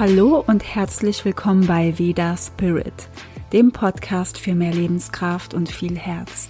Hallo 0.00 0.42
und 0.46 0.64
herzlich 0.64 1.26
willkommen 1.26 1.66
bei 1.66 1.98
Veda 1.98 2.34
Spirit, 2.34 3.10
dem 3.52 3.70
Podcast 3.70 4.38
für 4.38 4.54
mehr 4.54 4.72
Lebenskraft 4.72 5.52
und 5.52 5.70
viel 5.70 5.94
Herz. 5.98 6.48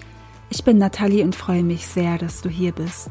Ich 0.51 0.63
bin 0.63 0.79
Nathalie 0.79 1.25
und 1.25 1.35
freue 1.35 1.65
mich 1.65 1.85
sehr, 1.89 2.17
dass 2.17 2.43
du 2.43 2.49
hier 2.49 2.71
bist. 2.71 3.11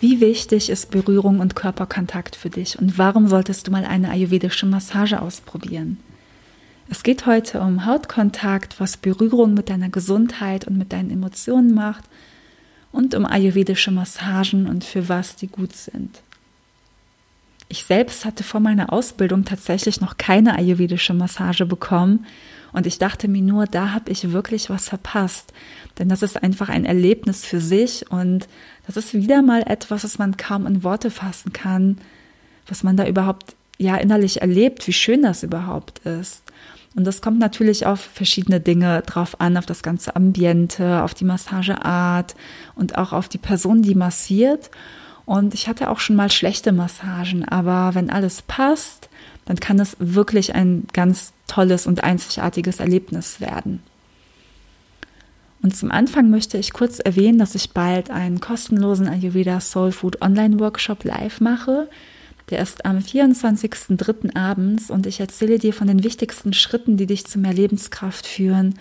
Wie 0.00 0.20
wichtig 0.20 0.68
ist 0.68 0.90
Berührung 0.90 1.38
und 1.38 1.54
Körperkontakt 1.54 2.34
für 2.34 2.50
dich 2.50 2.76
und 2.76 2.98
warum 2.98 3.28
solltest 3.28 3.68
du 3.68 3.70
mal 3.70 3.84
eine 3.84 4.10
ayurvedische 4.10 4.66
Massage 4.66 5.22
ausprobieren? 5.22 5.98
Es 6.88 7.04
geht 7.04 7.26
heute 7.26 7.60
um 7.60 7.86
Hautkontakt, 7.86 8.80
was 8.80 8.96
Berührung 8.96 9.54
mit 9.54 9.70
deiner 9.70 9.90
Gesundheit 9.90 10.66
und 10.66 10.76
mit 10.76 10.92
deinen 10.92 11.12
Emotionen 11.12 11.72
macht 11.72 12.02
und 12.90 13.14
um 13.14 13.26
ayurvedische 13.26 13.92
Massagen 13.92 14.66
und 14.66 14.82
für 14.82 15.08
was 15.08 15.36
die 15.36 15.46
gut 15.46 15.76
sind. 15.76 16.20
Ich 17.72 17.84
selbst 17.84 18.24
hatte 18.24 18.42
vor 18.42 18.58
meiner 18.58 18.92
Ausbildung 18.92 19.44
tatsächlich 19.44 20.00
noch 20.00 20.16
keine 20.16 20.56
ayurvedische 20.56 21.14
Massage 21.14 21.64
bekommen 21.66 22.26
und 22.72 22.84
ich 22.84 22.98
dachte 22.98 23.28
mir 23.28 23.42
nur, 23.42 23.66
da 23.66 23.92
habe 23.92 24.10
ich 24.10 24.32
wirklich 24.32 24.70
was 24.70 24.88
verpasst. 24.88 25.52
Denn 25.96 26.08
das 26.08 26.22
ist 26.22 26.42
einfach 26.42 26.68
ein 26.68 26.84
Erlebnis 26.84 27.46
für 27.46 27.60
sich 27.60 28.10
und 28.10 28.48
das 28.88 28.96
ist 28.96 29.14
wieder 29.14 29.40
mal 29.42 29.62
etwas, 29.62 30.02
was 30.02 30.18
man 30.18 30.36
kaum 30.36 30.66
in 30.66 30.82
Worte 30.82 31.12
fassen 31.12 31.52
kann, 31.52 31.98
was 32.66 32.82
man 32.82 32.96
da 32.96 33.06
überhaupt 33.06 33.54
ja 33.78 33.96
innerlich 33.96 34.42
erlebt, 34.42 34.88
wie 34.88 34.92
schön 34.92 35.22
das 35.22 35.44
überhaupt 35.44 36.00
ist. 36.00 36.42
Und 36.96 37.04
das 37.04 37.22
kommt 37.22 37.38
natürlich 37.38 37.86
auf 37.86 38.00
verschiedene 38.00 38.60
Dinge 38.60 39.02
drauf 39.02 39.40
an, 39.40 39.56
auf 39.56 39.66
das 39.66 39.84
ganze 39.84 40.16
Ambiente, 40.16 41.04
auf 41.04 41.14
die 41.14 41.24
Massageart 41.24 42.34
und 42.74 42.98
auch 42.98 43.12
auf 43.12 43.28
die 43.28 43.38
Person, 43.38 43.82
die 43.82 43.94
massiert. 43.94 44.70
Und 45.30 45.54
ich 45.54 45.68
hatte 45.68 45.90
auch 45.90 46.00
schon 46.00 46.16
mal 46.16 46.28
schlechte 46.28 46.72
Massagen, 46.72 47.44
aber 47.44 47.94
wenn 47.94 48.10
alles 48.10 48.42
passt, 48.42 49.08
dann 49.44 49.60
kann 49.60 49.78
es 49.78 49.94
wirklich 50.00 50.56
ein 50.56 50.88
ganz 50.92 51.32
tolles 51.46 51.86
und 51.86 52.02
einzigartiges 52.02 52.80
Erlebnis 52.80 53.40
werden. 53.40 53.80
Und 55.62 55.76
zum 55.76 55.92
Anfang 55.92 56.30
möchte 56.30 56.58
ich 56.58 56.72
kurz 56.72 56.98
erwähnen, 56.98 57.38
dass 57.38 57.54
ich 57.54 57.70
bald 57.70 58.10
einen 58.10 58.40
kostenlosen 58.40 59.06
Ayurveda 59.06 59.60
Soul 59.60 59.92
Food 59.92 60.20
Online 60.20 60.58
Workshop 60.58 61.04
live 61.04 61.40
mache. 61.40 61.88
Der 62.50 62.60
ist 62.60 62.84
am 62.84 62.98
24.03. 62.98 64.34
abends 64.34 64.90
und 64.90 65.06
ich 65.06 65.20
erzähle 65.20 65.60
dir 65.60 65.72
von 65.72 65.86
den 65.86 66.02
wichtigsten 66.02 66.54
Schritten, 66.54 66.96
die 66.96 67.06
dich 67.06 67.24
zu 67.24 67.38
mehr 67.38 67.54
Lebenskraft 67.54 68.26
führen, 68.26 68.74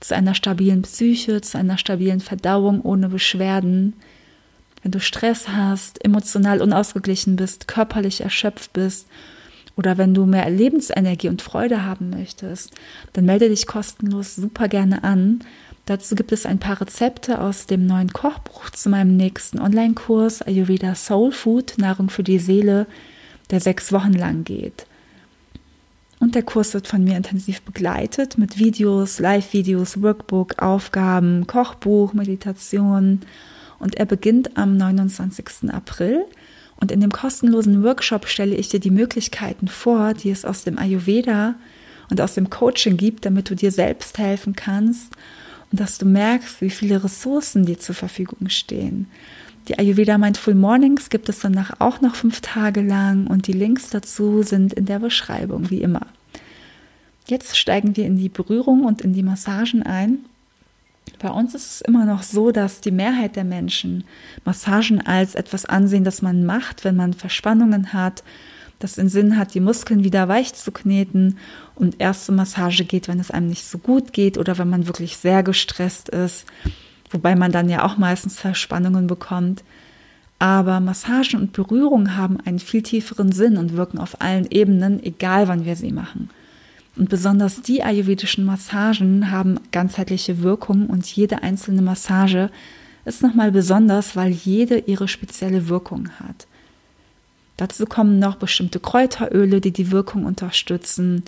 zu 0.00 0.16
einer 0.16 0.34
stabilen 0.34 0.82
Psyche, 0.82 1.42
zu 1.42 1.58
einer 1.58 1.78
stabilen 1.78 2.18
Verdauung 2.18 2.80
ohne 2.80 3.08
Beschwerden, 3.08 3.94
wenn 4.82 4.92
du 4.92 5.00
Stress 5.00 5.48
hast, 5.48 6.04
emotional 6.04 6.60
unausgeglichen 6.60 7.36
bist, 7.36 7.68
körperlich 7.68 8.20
erschöpft 8.20 8.72
bist 8.72 9.06
oder 9.76 9.96
wenn 9.96 10.14
du 10.14 10.26
mehr 10.26 10.48
Lebensenergie 10.50 11.28
und 11.28 11.42
Freude 11.42 11.84
haben 11.84 12.10
möchtest, 12.10 12.72
dann 13.12 13.24
melde 13.24 13.48
dich 13.48 13.66
kostenlos 13.66 14.36
super 14.36 14.68
gerne 14.68 15.04
an. 15.04 15.40
Dazu 15.86 16.14
gibt 16.14 16.32
es 16.32 16.46
ein 16.46 16.58
paar 16.58 16.80
Rezepte 16.80 17.40
aus 17.40 17.66
dem 17.66 17.86
neuen 17.86 18.12
Kochbuch 18.12 18.70
zu 18.70 18.88
meinem 18.88 19.16
nächsten 19.16 19.58
Online-Kurs 19.58 20.42
Ayurveda 20.42 20.94
Soul 20.94 21.32
Food, 21.32 21.74
Nahrung 21.78 22.10
für 22.10 22.22
die 22.22 22.38
Seele, 22.38 22.86
der 23.50 23.60
sechs 23.60 23.92
Wochen 23.92 24.12
lang 24.12 24.44
geht. 24.44 24.86
Und 26.20 26.36
der 26.36 26.44
Kurs 26.44 26.72
wird 26.72 26.86
von 26.86 27.02
mir 27.02 27.16
intensiv 27.16 27.62
begleitet 27.62 28.38
mit 28.38 28.56
Videos, 28.56 29.18
Live-Videos, 29.18 30.02
Workbook, 30.02 30.62
Aufgaben, 30.62 31.48
Kochbuch, 31.48 32.12
Meditation 32.12 33.22
und 33.82 33.96
er 33.96 34.06
beginnt 34.06 34.56
am 34.56 34.76
29. 34.76 35.70
April. 35.70 36.24
Und 36.76 36.90
in 36.90 37.00
dem 37.00 37.12
kostenlosen 37.12 37.82
Workshop 37.82 38.26
stelle 38.26 38.54
ich 38.54 38.68
dir 38.68 38.80
die 38.80 38.90
Möglichkeiten 38.90 39.68
vor, 39.68 40.14
die 40.14 40.30
es 40.30 40.44
aus 40.44 40.64
dem 40.64 40.78
Ayurveda 40.78 41.54
und 42.08 42.20
aus 42.20 42.34
dem 42.34 42.48
Coaching 42.48 42.96
gibt, 42.96 43.26
damit 43.26 43.50
du 43.50 43.54
dir 43.54 43.72
selbst 43.72 44.18
helfen 44.18 44.56
kannst 44.56 45.12
und 45.70 45.80
dass 45.80 45.98
du 45.98 46.06
merkst, 46.06 46.60
wie 46.60 46.70
viele 46.70 47.02
Ressourcen 47.02 47.66
dir 47.66 47.78
zur 47.78 47.94
Verfügung 47.94 48.48
stehen. 48.48 49.06
Die 49.68 49.78
Ayurveda 49.78 50.18
Mindful 50.18 50.54
Mornings 50.54 51.08
gibt 51.08 51.28
es 51.28 51.40
danach 51.40 51.80
auch 51.80 52.00
noch 52.00 52.14
fünf 52.14 52.40
Tage 52.40 52.82
lang 52.82 53.26
und 53.26 53.46
die 53.46 53.52
Links 53.52 53.90
dazu 53.90 54.42
sind 54.42 54.72
in 54.72 54.86
der 54.86 54.98
Beschreibung, 54.98 55.70
wie 55.70 55.82
immer. 55.82 56.06
Jetzt 57.26 57.56
steigen 57.56 57.96
wir 57.96 58.06
in 58.06 58.16
die 58.16 58.28
Berührung 58.28 58.84
und 58.84 59.02
in 59.02 59.12
die 59.12 59.22
Massagen 59.22 59.82
ein. 59.82 60.18
Bei 61.22 61.30
uns 61.30 61.54
ist 61.54 61.70
es 61.70 61.80
immer 61.82 62.04
noch 62.04 62.24
so, 62.24 62.50
dass 62.50 62.80
die 62.80 62.90
Mehrheit 62.90 63.36
der 63.36 63.44
Menschen 63.44 64.02
Massagen 64.44 65.00
als 65.06 65.36
etwas 65.36 65.64
ansehen, 65.64 66.02
das 66.02 66.20
man 66.20 66.44
macht, 66.44 66.84
wenn 66.84 66.96
man 66.96 67.12
Verspannungen 67.12 67.92
hat, 67.92 68.24
das 68.80 68.96
den 68.96 69.08
Sinn 69.08 69.38
hat, 69.38 69.54
die 69.54 69.60
Muskeln 69.60 70.02
wieder 70.02 70.26
weich 70.26 70.52
zu 70.54 70.72
kneten 70.72 71.38
und 71.76 72.00
erst 72.00 72.26
zur 72.26 72.34
Massage 72.34 72.84
geht, 72.84 73.06
wenn 73.06 73.20
es 73.20 73.30
einem 73.30 73.46
nicht 73.46 73.64
so 73.64 73.78
gut 73.78 74.12
geht 74.12 74.36
oder 74.36 74.58
wenn 74.58 74.68
man 74.68 74.88
wirklich 74.88 75.16
sehr 75.16 75.44
gestresst 75.44 76.08
ist, 76.08 76.44
wobei 77.12 77.36
man 77.36 77.52
dann 77.52 77.68
ja 77.68 77.84
auch 77.84 77.96
meistens 77.98 78.40
Verspannungen 78.40 79.06
bekommt. 79.06 79.62
Aber 80.40 80.80
Massagen 80.80 81.40
und 81.40 81.52
Berührung 81.52 82.16
haben 82.16 82.40
einen 82.44 82.58
viel 82.58 82.82
tieferen 82.82 83.30
Sinn 83.30 83.58
und 83.58 83.76
wirken 83.76 83.98
auf 83.98 84.20
allen 84.20 84.48
Ebenen, 84.50 85.00
egal 85.00 85.46
wann 85.46 85.64
wir 85.64 85.76
sie 85.76 85.92
machen. 85.92 86.30
Und 86.96 87.08
besonders 87.08 87.62
die 87.62 87.82
ayurvedischen 87.82 88.44
Massagen 88.44 89.30
haben 89.30 89.58
ganzheitliche 89.70 90.42
Wirkung 90.42 90.88
und 90.88 91.06
jede 91.06 91.42
einzelne 91.42 91.82
Massage 91.82 92.50
ist 93.04 93.22
nochmal 93.22 93.50
besonders, 93.50 94.14
weil 94.14 94.30
jede 94.30 94.78
ihre 94.78 95.08
spezielle 95.08 95.68
Wirkung 95.68 96.10
hat. 96.20 96.46
Dazu 97.56 97.86
kommen 97.86 98.18
noch 98.18 98.36
bestimmte 98.36 98.80
Kräuteröle, 98.80 99.60
die 99.60 99.72
die 99.72 99.90
Wirkung 99.90 100.24
unterstützen. 100.24 101.22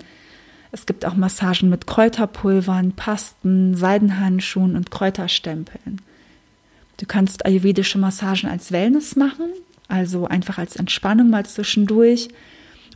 Es 0.71 0.85
gibt 0.85 1.05
auch 1.05 1.15
Massagen 1.15 1.69
mit 1.69 1.87
Kräuterpulvern, 1.87 2.93
Pasten, 2.93 3.75
Seidenhandschuhen 3.75 4.75
und 4.75 4.91
Kräuterstempeln. 4.91 6.01
Du 6.97 7.05
kannst 7.05 7.45
ayurvedische 7.45 7.97
Massagen 7.97 8.49
als 8.49 8.71
Wellness 8.71 9.15
machen, 9.15 9.47
also 9.87 10.25
einfach 10.25 10.57
als 10.57 10.75
Entspannung 10.75 11.29
mal 11.29 11.45
zwischendurch. 11.45 12.29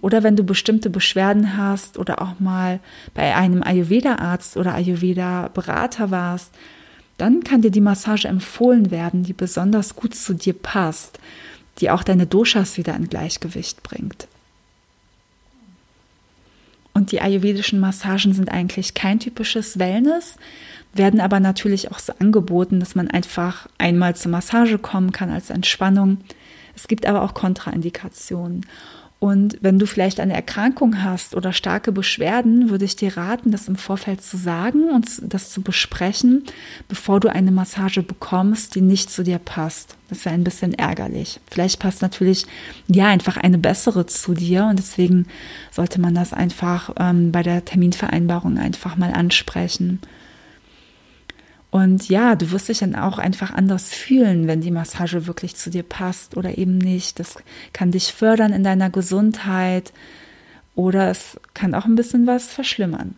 Oder 0.01 0.23
wenn 0.23 0.35
du 0.35 0.43
bestimmte 0.43 0.89
Beschwerden 0.89 1.57
hast 1.57 1.97
oder 1.97 2.21
auch 2.21 2.39
mal 2.39 2.79
bei 3.13 3.35
einem 3.35 3.63
Ayurveda-Arzt 3.63 4.57
oder 4.57 4.73
Ayurveda-Berater 4.75 6.11
warst, 6.11 6.53
dann 7.17 7.43
kann 7.43 7.61
dir 7.61 7.71
die 7.71 7.81
Massage 7.81 8.27
empfohlen 8.27 8.91
werden, 8.91 9.23
die 9.23 9.33
besonders 9.33 9.95
gut 9.95 10.15
zu 10.15 10.33
dir 10.33 10.53
passt, 10.53 11.19
die 11.79 11.89
auch 11.91 12.03
deine 12.03 12.25
Doshas 12.25 12.77
wieder 12.77 12.95
in 12.95 13.09
Gleichgewicht 13.09 13.83
bringt. 13.83 14.27
Und 16.93 17.11
die 17.11 17.21
ayurvedischen 17.21 17.79
Massagen 17.79 18.33
sind 18.33 18.51
eigentlich 18.51 18.93
kein 18.93 19.19
typisches 19.19 19.79
Wellness, 19.79 20.38
werden 20.93 21.21
aber 21.21 21.39
natürlich 21.39 21.91
auch 21.91 21.99
so 21.99 22.13
angeboten, 22.19 22.79
dass 22.79 22.95
man 22.95 23.09
einfach 23.09 23.67
einmal 23.77 24.15
zur 24.15 24.31
Massage 24.31 24.79
kommen 24.79 25.11
kann 25.11 25.29
als 25.29 25.49
Entspannung. 25.49 26.17
Es 26.75 26.88
gibt 26.88 27.05
aber 27.05 27.21
auch 27.21 27.33
Kontraindikationen. 27.33 28.65
Und 29.19 29.57
wenn 29.59 29.80
du 29.80 29.85
vielleicht 29.85 30.22
eine 30.22 30.34
Erkrankung 30.34 31.03
hast 31.03 31.35
oder 31.35 31.52
starke 31.52 31.91
Beschwerden, 31.91 32.69
würde 32.69 32.85
ich 32.85 32.96
dir 32.96 33.18
raten, 33.18 33.52
das 33.52 33.68
im 33.68 33.75
Vorfeld 33.75 34.24
zu 34.24 34.38
sagen 34.38 34.90
und 34.91 35.22
das 35.22 35.52
zu 35.52 35.62
besprechen, 35.62 36.46
bevor 36.88 37.19
du 37.19 37.28
eine 37.28 37.52
Massage 37.52 38.02
bekommst, 38.02 38.75
die 38.75 38.81
nicht 38.81 39.09
zu 39.09 39.24
dir 39.24 39.38
passt. 39.38 39.97
Das 40.07 40.19
ist 40.19 40.24
ja 40.24 40.31
ein 40.31 40.46
bisschen 40.46 40.74
ärgerlich. 40.74 41.41
Vielleicht 41.52 41.80
passt 41.80 42.02
natürlich 42.02 42.46
ja 42.88 43.07
einfach 43.07 43.35
eine 43.35 43.57
bessere 43.57 44.06
zu 44.06 44.34
dir 44.34 44.66
und 44.66 44.80
deswegen 44.80 45.28
sollte 45.69 46.00
man 46.00 46.16
das 46.16 46.31
einfach 46.31 46.91
ähm, 46.97 47.34
bei 47.34 47.44
der 47.44 47.66
Terminvereinbarung 47.66 48.57
einfach 48.57 48.96
mal 48.96 49.12
ansprechen. 49.12 50.00
Und 51.71 52.10
ja, 52.10 52.36
du 52.36 52.51
wirst 52.51 52.69
dich 52.69 52.80
dann 52.80 52.95
auch 52.95 53.19
einfach 53.19 53.51
anders 53.54 53.94
fühlen, 53.94 54.48
wenn 54.48 54.62
die 54.62 54.71
Massage 54.71 55.27
wirklich 55.27 55.56
zu 55.56 55.69
dir 55.69 55.83
passt 55.83 56.36
oder 56.36 56.57
eben 56.57 56.77
nicht. 56.77 57.19
Das 57.19 57.36
kann 57.74 57.92
dich 57.92 58.12
fördern 58.12 58.54
in 58.54 58.63
deiner 58.63 58.89
Gesundheit 58.89 59.94
oder 60.74 61.10
es 61.10 61.39
kann 61.54 61.75
auch 61.75 61.86
ein 61.86 61.95
bisschen 61.95 62.25
was 62.25 62.48
verschlimmern. 62.48 63.16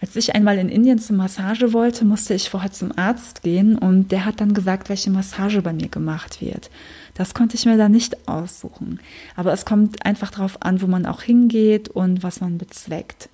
Als 0.00 0.16
ich 0.16 0.34
einmal 0.34 0.58
in 0.58 0.68
Indien 0.68 0.98
zur 0.98 1.16
Massage 1.16 1.72
wollte, 1.72 2.04
musste 2.04 2.34
ich 2.34 2.50
vorher 2.50 2.70
zum 2.70 2.92
Arzt 2.96 3.42
gehen 3.42 3.78
und 3.78 4.12
der 4.12 4.26
hat 4.26 4.40
dann 4.40 4.52
gesagt, 4.52 4.90
welche 4.90 5.10
Massage 5.10 5.62
bei 5.62 5.72
mir 5.72 5.88
gemacht 5.88 6.42
wird. 6.42 6.70
Das 7.14 7.32
konnte 7.32 7.56
ich 7.56 7.64
mir 7.64 7.78
da 7.78 7.88
nicht 7.88 8.28
aussuchen. 8.28 9.00
Aber 9.34 9.52
es 9.54 9.64
kommt 9.64 10.04
einfach 10.04 10.30
darauf 10.30 10.60
an, 10.60 10.82
wo 10.82 10.86
man 10.86 11.06
auch 11.06 11.22
hingeht 11.22 11.88
und 11.88 12.22
was 12.22 12.40
man 12.42 12.58
bezweckt. 12.58 13.30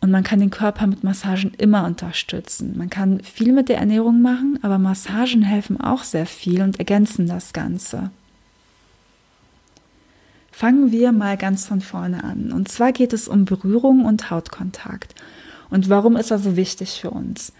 Und 0.00 0.10
man 0.10 0.22
kann 0.22 0.38
den 0.38 0.50
Körper 0.50 0.86
mit 0.86 1.02
Massagen 1.02 1.52
immer 1.58 1.84
unterstützen. 1.84 2.74
Man 2.76 2.88
kann 2.88 3.20
viel 3.20 3.52
mit 3.52 3.68
der 3.68 3.78
Ernährung 3.78 4.22
machen, 4.22 4.58
aber 4.62 4.78
Massagen 4.78 5.42
helfen 5.42 5.80
auch 5.80 6.04
sehr 6.04 6.26
viel 6.26 6.62
und 6.62 6.78
ergänzen 6.78 7.26
das 7.26 7.52
Ganze. 7.52 8.10
Fangen 10.52 10.92
wir 10.92 11.12
mal 11.12 11.36
ganz 11.36 11.66
von 11.66 11.80
vorne 11.80 12.24
an. 12.24 12.52
Und 12.52 12.68
zwar 12.68 12.92
geht 12.92 13.12
es 13.12 13.28
um 13.28 13.44
Berührung 13.44 14.04
und 14.04 14.30
Hautkontakt. 14.30 15.14
Und 15.70 15.88
warum 15.88 16.16
ist 16.16 16.30
er 16.30 16.38
so 16.38 16.56
wichtig 16.56 17.00
für 17.00 17.10
uns? 17.10 17.52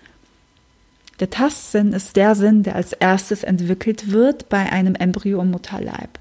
Der 1.20 1.31
Tastsinn 1.31 1.93
ist 1.93 2.17
der 2.17 2.34
Sinn, 2.34 2.62
der 2.62 2.76
als 2.76 2.93
erstes 2.93 3.43
entwickelt 3.43 4.12
wird 4.12 4.49
bei 4.49 4.70
einem 4.70 4.94
Embryo 4.94 5.43
im 5.43 5.50
Mutterleib. 5.50 6.19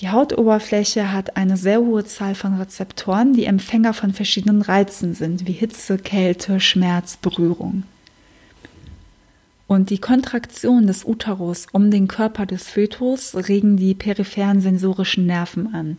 Die 0.00 0.10
Hautoberfläche 0.10 1.10
hat 1.12 1.38
eine 1.38 1.56
sehr 1.56 1.80
hohe 1.80 2.04
Zahl 2.04 2.34
von 2.34 2.58
Rezeptoren, 2.58 3.32
die 3.32 3.46
Empfänger 3.46 3.94
von 3.94 4.12
verschiedenen 4.12 4.60
Reizen 4.60 5.14
sind, 5.14 5.46
wie 5.46 5.52
Hitze, 5.52 5.96
Kälte, 5.96 6.60
Schmerz, 6.60 7.16
Berührung. 7.16 7.84
Und 9.66 9.88
die 9.88 9.98
Kontraktion 9.98 10.86
des 10.86 11.04
Uterus 11.04 11.66
um 11.72 11.90
den 11.90 12.08
Körper 12.08 12.44
des 12.44 12.68
Fötus 12.68 13.34
regen 13.48 13.78
die 13.78 13.94
peripheren 13.94 14.60
sensorischen 14.60 15.26
Nerven 15.26 15.74
an. 15.74 15.96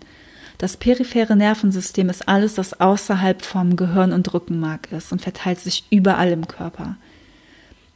Das 0.59 0.77
periphere 0.77 1.35
Nervensystem 1.35 2.09
ist 2.09 2.27
alles, 2.27 2.57
was 2.57 2.79
außerhalb 2.79 3.41
vom 3.41 3.75
Gehirn 3.75 4.13
und 4.13 4.31
Rückenmark 4.33 4.91
ist 4.91 5.11
und 5.11 5.21
verteilt 5.21 5.59
sich 5.59 5.85
überall 5.89 6.29
im 6.31 6.47
Körper. 6.47 6.97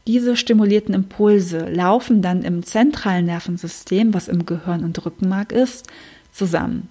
Diese 0.07 0.35
stimulierten 0.35 0.95
Impulse 0.95 1.69
laufen 1.69 2.21
dann 2.21 2.43
im 2.43 2.63
zentralen 2.63 3.25
Nervensystem, 3.25 4.13
was 4.13 4.27
im 4.27 4.45
Gehirn 4.45 4.83
und 4.83 5.05
Rückenmark 5.05 5.51
ist, 5.51 5.87
zusammen 6.31 6.89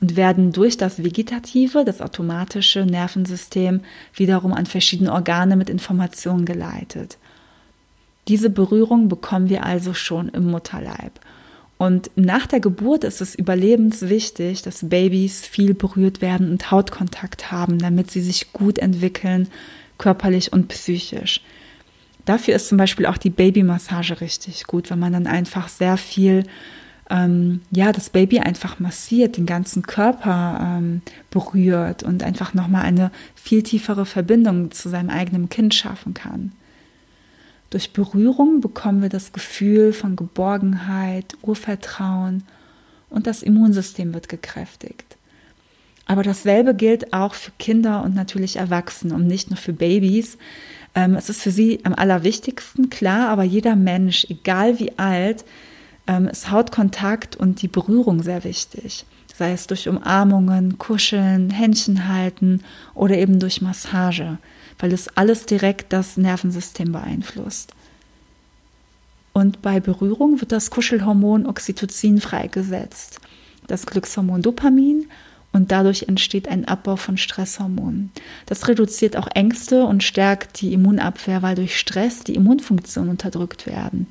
und 0.00 0.16
werden 0.16 0.52
durch 0.52 0.76
das 0.76 1.02
vegetative, 1.04 1.84
das 1.84 2.00
automatische 2.00 2.86
Nervensystem 2.86 3.80
wiederum 4.14 4.52
an 4.52 4.66
verschiedene 4.66 5.12
Organe 5.12 5.56
mit 5.56 5.68
Informationen 5.68 6.46
geleitet. 6.46 7.18
Diese 8.28 8.50
Berührung 8.50 9.08
bekommen 9.08 9.48
wir 9.48 9.64
also 9.64 9.94
schon 9.94 10.28
im 10.30 10.50
Mutterleib. 10.50 11.12
Und 11.78 12.10
nach 12.14 12.46
der 12.46 12.60
Geburt 12.60 13.04
ist 13.04 13.20
es 13.20 13.34
überlebenswichtig, 13.34 14.62
dass 14.62 14.88
Babys 14.88 15.46
viel 15.46 15.74
berührt 15.74 16.20
werden 16.20 16.50
und 16.50 16.70
Hautkontakt 16.70 17.50
haben, 17.50 17.78
damit 17.78 18.10
sie 18.10 18.20
sich 18.20 18.52
gut 18.52 18.78
entwickeln, 18.78 19.48
körperlich 19.96 20.52
und 20.52 20.68
psychisch. 20.68 21.40
Dafür 22.30 22.54
ist 22.54 22.68
zum 22.68 22.78
Beispiel 22.78 23.06
auch 23.06 23.16
die 23.16 23.28
Babymassage 23.28 24.20
richtig 24.20 24.68
gut, 24.68 24.88
wenn 24.88 25.00
man 25.00 25.12
dann 25.12 25.26
einfach 25.26 25.66
sehr 25.66 25.96
viel, 25.96 26.44
ähm, 27.10 27.60
ja, 27.72 27.90
das 27.90 28.08
Baby 28.08 28.38
einfach 28.38 28.78
massiert, 28.78 29.36
den 29.36 29.46
ganzen 29.46 29.82
Körper 29.82 30.76
ähm, 30.78 31.02
berührt 31.32 32.04
und 32.04 32.22
einfach 32.22 32.54
nochmal 32.54 32.84
eine 32.84 33.10
viel 33.34 33.64
tiefere 33.64 34.06
Verbindung 34.06 34.70
zu 34.70 34.88
seinem 34.88 35.10
eigenen 35.10 35.48
Kind 35.48 35.74
schaffen 35.74 36.14
kann. 36.14 36.52
Durch 37.70 37.92
Berührung 37.92 38.60
bekommen 38.60 39.02
wir 39.02 39.08
das 39.08 39.32
Gefühl 39.32 39.92
von 39.92 40.14
Geborgenheit, 40.14 41.36
Urvertrauen 41.42 42.44
und 43.08 43.26
das 43.26 43.42
Immunsystem 43.42 44.14
wird 44.14 44.28
gekräftigt. 44.28 45.16
Aber 46.10 46.24
dasselbe 46.24 46.74
gilt 46.74 47.12
auch 47.12 47.34
für 47.34 47.52
Kinder 47.60 48.02
und 48.02 48.16
natürlich 48.16 48.56
Erwachsene 48.56 49.14
und 49.14 49.28
nicht 49.28 49.48
nur 49.48 49.56
für 49.56 49.72
Babys. 49.72 50.38
Ähm, 50.92 51.14
es 51.14 51.30
ist 51.30 51.40
für 51.40 51.52
sie 51.52 51.84
am 51.84 51.94
allerwichtigsten, 51.94 52.90
klar, 52.90 53.28
aber 53.28 53.44
jeder 53.44 53.76
Mensch, 53.76 54.26
egal 54.28 54.80
wie 54.80 54.98
alt, 54.98 55.44
ähm, 56.08 56.26
ist 56.26 56.50
Hautkontakt 56.50 57.36
und 57.36 57.62
die 57.62 57.68
Berührung 57.68 58.24
sehr 58.24 58.42
wichtig. 58.42 59.06
Sei 59.36 59.52
es 59.52 59.68
durch 59.68 59.88
Umarmungen, 59.88 60.78
Kuscheln, 60.78 61.50
Händchen 61.50 62.08
halten 62.08 62.64
oder 62.96 63.16
eben 63.16 63.38
durch 63.38 63.62
Massage, 63.62 64.38
weil 64.80 64.92
es 64.92 65.16
alles 65.16 65.46
direkt 65.46 65.92
das 65.92 66.16
Nervensystem 66.16 66.90
beeinflusst. 66.90 67.72
Und 69.32 69.62
bei 69.62 69.78
Berührung 69.78 70.40
wird 70.40 70.50
das 70.50 70.70
Kuschelhormon 70.72 71.46
Oxytocin 71.46 72.20
freigesetzt, 72.20 73.20
das 73.68 73.86
Glückshormon 73.86 74.42
Dopamin 74.42 75.06
und 75.52 75.72
dadurch 75.72 76.04
entsteht 76.04 76.48
ein 76.48 76.66
Abbau 76.66 76.96
von 76.96 77.16
Stresshormonen. 77.16 78.12
Das 78.46 78.68
reduziert 78.68 79.16
auch 79.16 79.28
Ängste 79.34 79.84
und 79.84 80.04
stärkt 80.04 80.60
die 80.60 80.72
Immunabwehr, 80.72 81.42
weil 81.42 81.56
durch 81.56 81.78
Stress 81.78 82.22
die 82.22 82.34
Immunfunktionen 82.34 83.10
unterdrückt 83.10 83.66
werden. 83.66 84.06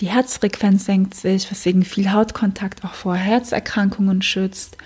Die 0.00 0.08
Herzfrequenz 0.08 0.84
senkt 0.84 1.14
sich, 1.14 1.50
weswegen 1.50 1.84
viel 1.84 2.12
Hautkontakt 2.12 2.84
auch 2.84 2.94
vor 2.94 3.16
Herzerkrankungen 3.16 4.22
schützt. 4.22 4.76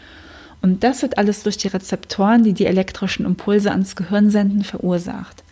Und 0.63 0.85
das 0.85 1.03
wird 1.03 1.19
alles 1.19 1.43
durch 1.43 1.57
die 1.57 1.69
Rezeptoren, 1.69 2.45
die 2.45 2.55
die 2.55 2.67
elektrischen 2.67 3.27
Impulse 3.27 3.71
ans 3.71 3.97
Gehirn 3.97 4.31
senden, 4.31 4.65
verursacht. 4.65 5.43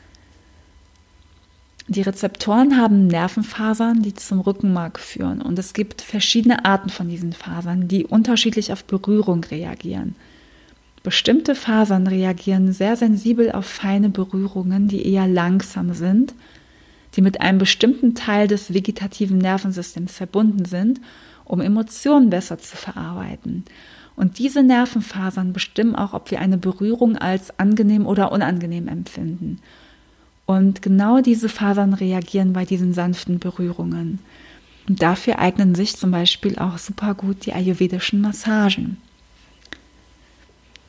Die 1.93 2.03
Rezeptoren 2.03 2.77
haben 2.77 3.09
Nervenfasern, 3.09 4.01
die 4.01 4.15
zum 4.15 4.39
Rückenmark 4.39 5.01
führen. 5.01 5.43
Und 5.43 5.59
es 5.59 5.73
gibt 5.73 6.03
verschiedene 6.03 6.65
Arten 6.65 6.89
von 6.89 7.09
diesen 7.09 7.33
Fasern, 7.33 7.89
die 7.89 8.07
unterschiedlich 8.07 8.73
auf 8.73 8.85
Berührung 8.85 9.43
reagieren. 9.43 10.15
Bestimmte 11.03 11.57
Fasern 11.57 12.07
reagieren 12.07 12.73
sehr 12.73 12.95
sensibel 12.95 13.51
auf 13.51 13.67
feine 13.67 14.09
Berührungen, 14.09 14.87
die 14.87 15.05
eher 15.05 15.27
langsam 15.27 15.93
sind, 15.93 16.33
die 17.17 17.23
mit 17.23 17.41
einem 17.41 17.59
bestimmten 17.59 18.15
Teil 18.15 18.47
des 18.47 18.73
vegetativen 18.73 19.39
Nervensystems 19.39 20.17
verbunden 20.17 20.67
sind, 20.67 21.01
um 21.45 21.61
Emotionen 21.61 22.31
besser 22.31 22.59
zu 22.59 22.77
verarbeiten. 22.77 23.65
Und 24.15 24.39
diese 24.39 24.63
Nervenfasern 24.63 25.53
bestimmen 25.53 25.97
auch, 25.97 26.15
ob 26.15 26.31
wir 26.31 26.39
eine 26.39 26.57
Berührung 26.57 27.17
als 27.17 27.59
angenehm 27.59 28.07
oder 28.07 28.31
unangenehm 28.31 28.87
empfinden. 28.87 29.59
Und 30.51 30.83
genau 30.83 31.21
diese 31.21 31.49
Fasern 31.49 31.95
reagieren 31.95 32.53
bei 32.53 32.65
diesen 32.65 32.93
sanften 32.93 33.39
Berührungen. 33.39 34.19
Und 34.89 35.01
dafür 35.01 35.39
eignen 35.39 35.77
sich 35.77 35.97
zum 35.97 36.11
Beispiel 36.11 36.59
auch 36.59 36.77
super 36.77 37.15
gut 37.15 37.47
die 37.47 37.53
ayurvedischen 37.53 38.21
Massagen. 38.21 38.97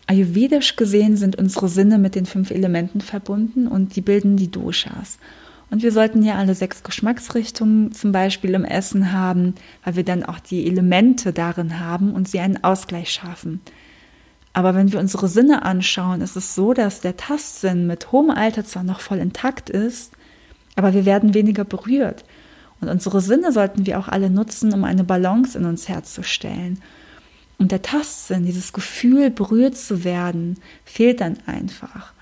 Ayurvedisch 0.07 0.77
gesehen 0.77 1.15
sind 1.15 1.35
unsere 1.35 1.69
Sinne 1.69 1.99
mit 1.99 2.15
den 2.15 2.25
fünf 2.25 2.49
Elementen 2.49 3.01
verbunden 3.01 3.67
und 3.67 3.95
die 3.95 4.01
bilden 4.01 4.35
die 4.35 4.49
Doshas. 4.49 5.19
Und 5.69 5.83
wir 5.83 5.91
sollten 5.91 6.23
ja 6.23 6.39
alle 6.39 6.55
sechs 6.55 6.81
Geschmacksrichtungen 6.81 7.91
zum 7.91 8.11
Beispiel 8.11 8.55
im 8.55 8.65
Essen 8.65 9.11
haben, 9.11 9.53
weil 9.83 9.95
wir 9.95 10.03
dann 10.03 10.23
auch 10.23 10.39
die 10.39 10.65
Elemente 10.65 11.33
darin 11.33 11.79
haben 11.79 12.13
und 12.13 12.27
sie 12.27 12.39
einen 12.39 12.63
Ausgleich 12.63 13.11
schaffen. 13.11 13.61
Aber 14.53 14.75
wenn 14.75 14.91
wir 14.91 14.99
unsere 14.99 15.27
Sinne 15.27 15.63
anschauen, 15.63 16.21
ist 16.21 16.35
es 16.35 16.55
so, 16.55 16.73
dass 16.73 17.01
der 17.01 17.17
Tastsinn 17.17 17.87
mit 17.87 18.11
hohem 18.11 18.29
Alter 18.29 18.65
zwar 18.65 18.83
noch 18.83 18.99
voll 18.99 19.19
intakt 19.19 19.69
ist, 19.69 20.11
aber 20.75 20.93
wir 20.93 21.05
werden 21.05 21.33
weniger 21.33 21.63
berührt. 21.63 22.25
Und 22.81 22.89
unsere 22.89 23.21
Sinne 23.21 23.51
sollten 23.51 23.85
wir 23.85 23.99
auch 23.99 24.07
alle 24.07 24.29
nutzen, 24.29 24.73
um 24.73 24.83
eine 24.83 25.03
Balance 25.03 25.57
in 25.57 25.65
uns 25.65 25.87
herzustellen. 25.87 26.81
Und 27.59 27.71
der 27.71 27.83
Tastsinn, 27.83 28.45
dieses 28.45 28.73
Gefühl, 28.73 29.29
berührt 29.29 29.77
zu 29.77 30.03
werden, 30.03 30.57
fehlt 30.83 31.21
dann 31.21 31.37
einfach. 31.45 32.13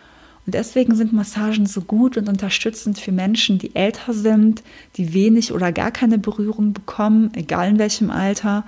Und 0.45 0.53
deswegen 0.53 0.95
sind 0.95 1.13
Massagen 1.13 1.65
so 1.65 1.81
gut 1.81 2.17
und 2.17 2.27
unterstützend 2.27 2.99
für 2.99 3.11
Menschen, 3.11 3.57
die 3.57 3.75
älter 3.75 4.13
sind, 4.13 4.63
die 4.97 5.13
wenig 5.13 5.53
oder 5.53 5.71
gar 5.71 5.91
keine 5.91 6.17
Berührung 6.17 6.73
bekommen, 6.73 7.31
egal 7.35 7.69
in 7.69 7.79
welchem 7.79 8.09
Alter 8.09 8.65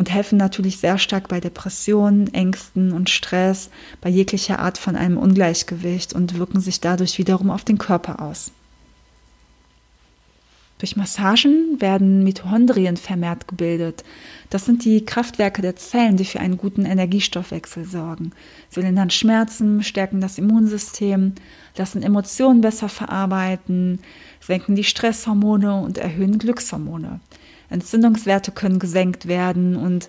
und 0.00 0.08
helfen 0.08 0.38
natürlich 0.38 0.78
sehr 0.78 0.96
stark 0.96 1.28
bei 1.28 1.40
Depressionen, 1.40 2.32
Ängsten 2.32 2.92
und 2.92 3.10
Stress, 3.10 3.68
bei 4.00 4.08
jeglicher 4.08 4.58
Art 4.58 4.78
von 4.78 4.96
einem 4.96 5.18
Ungleichgewicht 5.18 6.14
und 6.14 6.38
wirken 6.38 6.62
sich 6.62 6.80
dadurch 6.80 7.18
wiederum 7.18 7.50
auf 7.50 7.64
den 7.64 7.76
Körper 7.76 8.22
aus. 8.22 8.50
Durch 10.78 10.96
Massagen 10.96 11.82
werden 11.82 12.24
Mitochondrien 12.24 12.96
vermehrt 12.96 13.46
gebildet. 13.46 14.02
Das 14.48 14.64
sind 14.64 14.86
die 14.86 15.04
Kraftwerke 15.04 15.60
der 15.60 15.76
Zellen, 15.76 16.16
die 16.16 16.24
für 16.24 16.40
einen 16.40 16.56
guten 16.56 16.86
Energiestoffwechsel 16.86 17.84
sorgen. 17.84 18.32
Sie 18.70 18.80
lindern 18.80 19.10
Schmerzen, 19.10 19.82
stärken 19.82 20.22
das 20.22 20.38
Immunsystem, 20.38 21.34
lassen 21.76 22.02
Emotionen 22.02 22.62
besser 22.62 22.88
verarbeiten, 22.88 23.98
senken 24.40 24.76
die 24.76 24.84
Stresshormone 24.84 25.74
und 25.82 25.98
erhöhen 25.98 26.38
Glückshormone. 26.38 27.20
Entzündungswerte 27.70 28.52
können 28.52 28.78
gesenkt 28.78 29.28
werden 29.28 29.76
und 29.76 30.08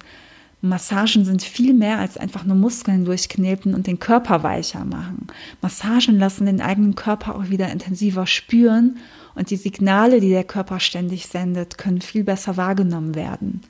Massagen 0.62 1.26
sind 1.26 1.42
viel 1.42 1.74
mehr 1.74 1.98
als 1.98 2.18
einfach 2.18 2.44
nur 2.44 2.56
Muskeln 2.56 3.04
durchkneten 3.06 3.74
und 3.74 3.88
den 3.88 4.00
Körper 4.00 4.44
weicher 4.44 4.86
machen. 4.86 5.28
Massagen 5.62 6.20
lassen 6.20 6.46
den 6.46 6.62
eigenen 6.62 6.94
Körper 6.94 7.36
auch 7.36 7.50
wieder 7.50 7.70
intensiver 7.72 8.28
spüren 8.28 8.98
und 9.34 9.50
die 9.50 9.56
Signale, 9.56 10.20
die 10.20 10.30
der 10.30 10.44
Körper 10.44 10.80
ständig 10.80 11.28
sendet, 11.28 11.80
können 11.80 12.02
viel 12.02 12.24
besser 12.24 12.58
wahrgenommen 12.58 13.16
werden. 13.16 13.62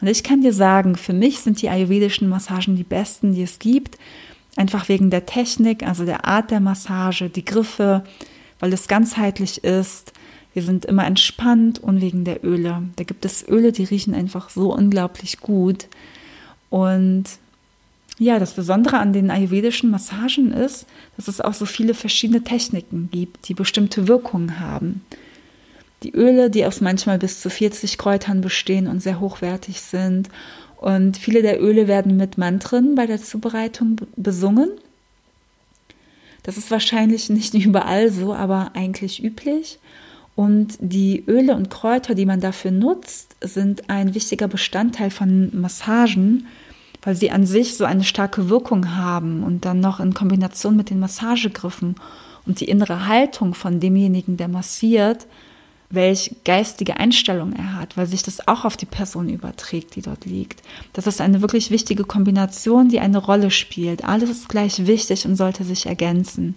Und 0.00 0.08
ich 0.08 0.24
kann 0.24 0.40
dir 0.40 0.52
sagen, 0.52 0.96
für 0.96 1.12
mich 1.12 1.40
sind 1.40 1.62
die 1.62 1.68
ayurvedischen 1.68 2.28
Massagen 2.28 2.74
die 2.74 2.84
besten, 2.84 3.34
die 3.34 3.42
es 3.42 3.58
gibt, 3.58 3.98
einfach 4.56 4.88
wegen 4.88 5.10
der 5.10 5.26
Technik, 5.26 5.86
also 5.86 6.04
der 6.04 6.24
Art 6.24 6.50
der 6.50 6.60
Massage, 6.60 7.28
die 7.28 7.44
Griffe, 7.44 8.02
weil 8.58 8.72
es 8.72 8.88
ganzheitlich 8.88 9.62
ist, 9.62 10.12
wir 10.52 10.62
sind 10.62 10.84
immer 10.84 11.06
entspannt 11.06 11.78
und 11.78 12.00
wegen 12.00 12.24
der 12.24 12.44
Öle. 12.44 12.82
Da 12.96 13.04
gibt 13.04 13.24
es 13.24 13.46
Öle, 13.46 13.72
die 13.72 13.84
riechen 13.84 14.14
einfach 14.14 14.50
so 14.50 14.74
unglaublich 14.74 15.38
gut. 15.38 15.86
Und 16.70 17.24
ja, 18.18 18.38
das 18.38 18.54
Besondere 18.54 18.98
an 18.98 19.12
den 19.12 19.30
ayurvedischen 19.30 19.90
Massagen 19.90 20.52
ist, 20.52 20.86
dass 21.16 21.28
es 21.28 21.40
auch 21.40 21.54
so 21.54 21.66
viele 21.66 21.94
verschiedene 21.94 22.42
Techniken 22.42 23.08
gibt, 23.10 23.48
die 23.48 23.54
bestimmte 23.54 24.08
Wirkungen 24.08 24.60
haben. 24.60 25.02
Die 26.02 26.12
Öle, 26.12 26.50
die 26.50 26.66
aus 26.66 26.80
manchmal 26.80 27.18
bis 27.18 27.40
zu 27.40 27.48
40 27.48 27.96
Kräutern 27.96 28.40
bestehen 28.40 28.88
und 28.88 29.00
sehr 29.00 29.20
hochwertig 29.20 29.80
sind. 29.80 30.28
Und 30.76 31.16
viele 31.16 31.42
der 31.42 31.62
Öle 31.62 31.88
werden 31.88 32.16
mit 32.16 32.38
Mantren 32.38 32.94
bei 32.94 33.06
der 33.06 33.22
Zubereitung 33.22 33.96
besungen. 34.16 34.70
Das 36.42 36.56
ist 36.56 36.70
wahrscheinlich 36.70 37.28
nicht 37.30 37.54
überall 37.64 38.10
so, 38.10 38.34
aber 38.34 38.72
eigentlich 38.74 39.22
üblich. 39.22 39.78
Und 40.40 40.78
die 40.80 41.22
Öle 41.26 41.54
und 41.54 41.68
Kräuter, 41.68 42.14
die 42.14 42.24
man 42.24 42.40
dafür 42.40 42.70
nutzt, 42.70 43.36
sind 43.42 43.90
ein 43.90 44.14
wichtiger 44.14 44.48
Bestandteil 44.48 45.10
von 45.10 45.50
Massagen, 45.52 46.46
weil 47.02 47.14
sie 47.14 47.30
an 47.30 47.44
sich 47.44 47.76
so 47.76 47.84
eine 47.84 48.04
starke 48.04 48.48
Wirkung 48.48 48.96
haben 48.96 49.44
und 49.44 49.66
dann 49.66 49.80
noch 49.80 50.00
in 50.00 50.14
Kombination 50.14 50.78
mit 50.78 50.88
den 50.88 50.98
Massagegriffen 50.98 51.96
und 52.46 52.60
die 52.60 52.70
innere 52.70 53.06
Haltung 53.06 53.52
von 53.52 53.80
demjenigen, 53.80 54.38
der 54.38 54.48
massiert, 54.48 55.26
welch 55.90 56.34
geistige 56.46 56.96
Einstellung 56.96 57.52
er 57.52 57.76
hat, 57.76 57.98
weil 57.98 58.06
sich 58.06 58.22
das 58.22 58.48
auch 58.48 58.64
auf 58.64 58.78
die 58.78 58.86
Person 58.86 59.28
überträgt, 59.28 59.94
die 59.94 60.00
dort 60.00 60.24
liegt. 60.24 60.62
Das 60.94 61.06
ist 61.06 61.20
eine 61.20 61.42
wirklich 61.42 61.70
wichtige 61.70 62.04
Kombination, 62.04 62.88
die 62.88 63.00
eine 63.00 63.18
Rolle 63.18 63.50
spielt. 63.50 64.06
Alles 64.06 64.30
ist 64.30 64.48
gleich 64.48 64.86
wichtig 64.86 65.26
und 65.26 65.36
sollte 65.36 65.64
sich 65.64 65.84
ergänzen. 65.84 66.54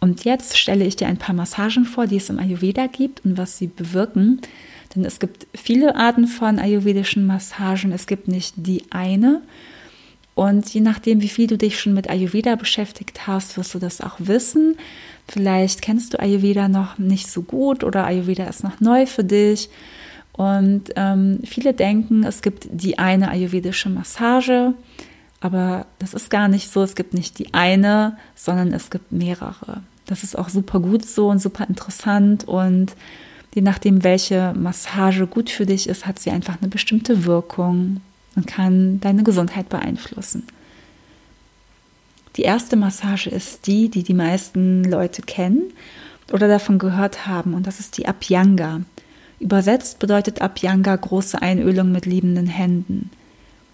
Und 0.00 0.24
jetzt 0.24 0.56
stelle 0.56 0.84
ich 0.84 0.96
dir 0.96 1.08
ein 1.08 1.18
paar 1.18 1.34
Massagen 1.34 1.84
vor, 1.84 2.06
die 2.06 2.16
es 2.16 2.30
im 2.30 2.38
Ayurveda 2.38 2.86
gibt 2.86 3.24
und 3.24 3.36
was 3.36 3.58
sie 3.58 3.66
bewirken. 3.66 4.40
Denn 4.94 5.04
es 5.04 5.20
gibt 5.20 5.46
viele 5.54 5.94
Arten 5.94 6.26
von 6.26 6.58
ayurvedischen 6.58 7.26
Massagen. 7.26 7.92
Es 7.92 8.06
gibt 8.06 8.26
nicht 8.26 8.54
die 8.56 8.84
eine. 8.90 9.42
Und 10.34 10.72
je 10.72 10.80
nachdem, 10.80 11.20
wie 11.20 11.28
viel 11.28 11.46
du 11.46 11.58
dich 11.58 11.78
schon 11.78 11.92
mit 11.92 12.08
Ayurveda 12.08 12.56
beschäftigt 12.56 13.26
hast, 13.26 13.58
wirst 13.58 13.74
du 13.74 13.78
das 13.78 14.00
auch 14.00 14.16
wissen. 14.18 14.76
Vielleicht 15.28 15.82
kennst 15.82 16.14
du 16.14 16.20
Ayurveda 16.20 16.68
noch 16.68 16.96
nicht 16.98 17.30
so 17.30 17.42
gut 17.42 17.84
oder 17.84 18.06
Ayurveda 18.06 18.44
ist 18.44 18.64
noch 18.64 18.80
neu 18.80 19.04
für 19.04 19.22
dich. 19.22 19.68
Und 20.32 20.84
ähm, 20.96 21.40
viele 21.44 21.74
denken, 21.74 22.24
es 22.24 22.40
gibt 22.40 22.68
die 22.70 22.98
eine 22.98 23.30
ayurvedische 23.30 23.90
Massage, 23.90 24.72
aber 25.40 25.86
das 25.98 26.14
ist 26.14 26.30
gar 26.30 26.48
nicht 26.48 26.72
so. 26.72 26.82
Es 26.82 26.94
gibt 26.94 27.12
nicht 27.12 27.38
die 27.38 27.52
eine, 27.52 28.16
sondern 28.34 28.72
es 28.72 28.90
gibt 28.90 29.12
mehrere. 29.12 29.82
Das 30.10 30.24
ist 30.24 30.36
auch 30.36 30.48
super 30.48 30.80
gut 30.80 31.06
so 31.06 31.28
und 31.28 31.38
super 31.38 31.68
interessant 31.68 32.46
und 32.46 32.96
je 33.54 33.62
nachdem, 33.62 34.02
welche 34.02 34.52
Massage 34.58 35.28
gut 35.28 35.50
für 35.50 35.66
dich 35.66 35.88
ist, 35.88 36.04
hat 36.04 36.18
sie 36.18 36.30
einfach 36.30 36.60
eine 36.60 36.68
bestimmte 36.68 37.24
Wirkung 37.26 38.00
und 38.34 38.48
kann 38.48 38.98
deine 38.98 39.22
Gesundheit 39.22 39.68
beeinflussen. 39.68 40.48
Die 42.34 42.42
erste 42.42 42.74
Massage 42.74 43.30
ist 43.30 43.68
die, 43.68 43.88
die 43.88 44.02
die 44.02 44.14
meisten 44.14 44.82
Leute 44.82 45.22
kennen 45.22 45.72
oder 46.32 46.48
davon 46.48 46.80
gehört 46.80 47.28
haben, 47.28 47.54
und 47.54 47.68
das 47.68 47.78
ist 47.78 47.96
die 47.96 48.08
Abhyanga. 48.08 48.80
Übersetzt 49.38 50.00
bedeutet 50.00 50.42
Abhyanga 50.42 50.96
große 50.96 51.40
Einölung 51.40 51.92
mit 51.92 52.04
liebenden 52.04 52.48
Händen. 52.48 53.10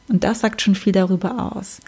Und 0.09 0.23
das 0.23 0.41
sagt 0.41 0.61
schon 0.61 0.75
viel 0.75 0.93
darüber 0.93 1.57
aus. 1.57 1.81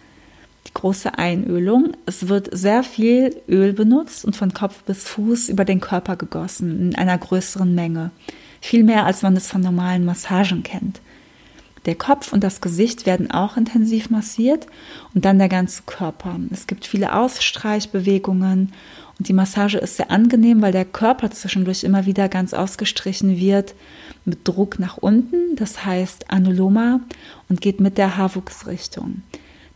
Die 0.68 0.75
große 0.75 1.18
Einölung. 1.18 1.94
Es 2.04 2.28
wird 2.28 2.50
sehr 2.52 2.82
viel 2.82 3.34
Öl 3.48 3.72
benutzt 3.72 4.25
und 4.25 4.37
von 4.37 4.52
Kopf 4.52 4.82
bis 4.84 5.04
Fuß 5.04 5.48
über 5.48 5.64
den 5.64 5.80
Körper 5.80 6.16
gegossen 6.16 6.80
in 6.80 6.94
einer 6.94 7.16
größeren 7.16 7.75
Menge. 7.75 8.10
Viel 8.60 8.84
mehr, 8.84 9.06
als 9.06 9.22
man 9.22 9.37
es 9.37 9.48
von 9.50 9.62
normalen 9.62 10.04
Massagen 10.04 10.62
kennt. 10.62 11.00
Der 11.87 11.94
Kopf 11.94 12.34
und 12.34 12.44
das 12.44 12.60
Gesicht 12.60 13.06
werden 13.06 13.30
auch 13.30 13.56
intensiv 13.56 14.10
massiert 14.10 14.66
und 15.14 15.25
dann 15.25 15.38
der 15.38 15.48
ganze 15.48 15.84
Körper. 15.87 16.38
Es 16.50 16.66
gibt 16.66 16.87
viele 16.87 17.14
Ausstreichbewegungen 17.14 18.72
und 19.18 19.28
die 19.28 19.32
Massage 19.32 19.78
ist 19.78 19.96
sehr 19.96 20.10
angenehm, 20.10 20.60
weil 20.60 20.72
der 20.72 20.84
Körper 20.84 21.30
zwischendurch 21.30 21.84
immer 21.84 22.04
wieder 22.04 22.28
ganz 22.28 22.52
ausgestrichen 22.52 23.38
wird 23.38 23.75
mit 24.26 24.46
Druck 24.46 24.78
nach 24.78 24.98
unten, 24.98 25.56
das 25.56 25.87
heißt 25.87 26.30
Anuloma 26.30 27.00
und 27.48 27.62
geht 27.62 27.80
mit 27.80 27.96
der 27.96 28.18
Haarwuchsrichtung. 28.18 29.22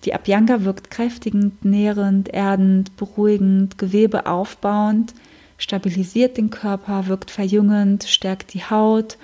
Die 0.05 0.15
Abhyanga 0.15 0.65
wirkt 0.65 0.91
kräftigend, 0.91 1.65
nährend, 1.65 2.29
erdend, 2.29 2.97
beruhigend, 2.97 3.79
Gewebe 3.79 4.27
aufbauend, 4.27 5.15
stabilisiert 5.59 6.37
den 6.37 6.51
Körper, 6.51 7.07
wirkt 7.07 7.31
verjüngend, 7.31 8.05
stärkt 8.05 8.55
die 8.55 8.65
Haut 8.65 9.17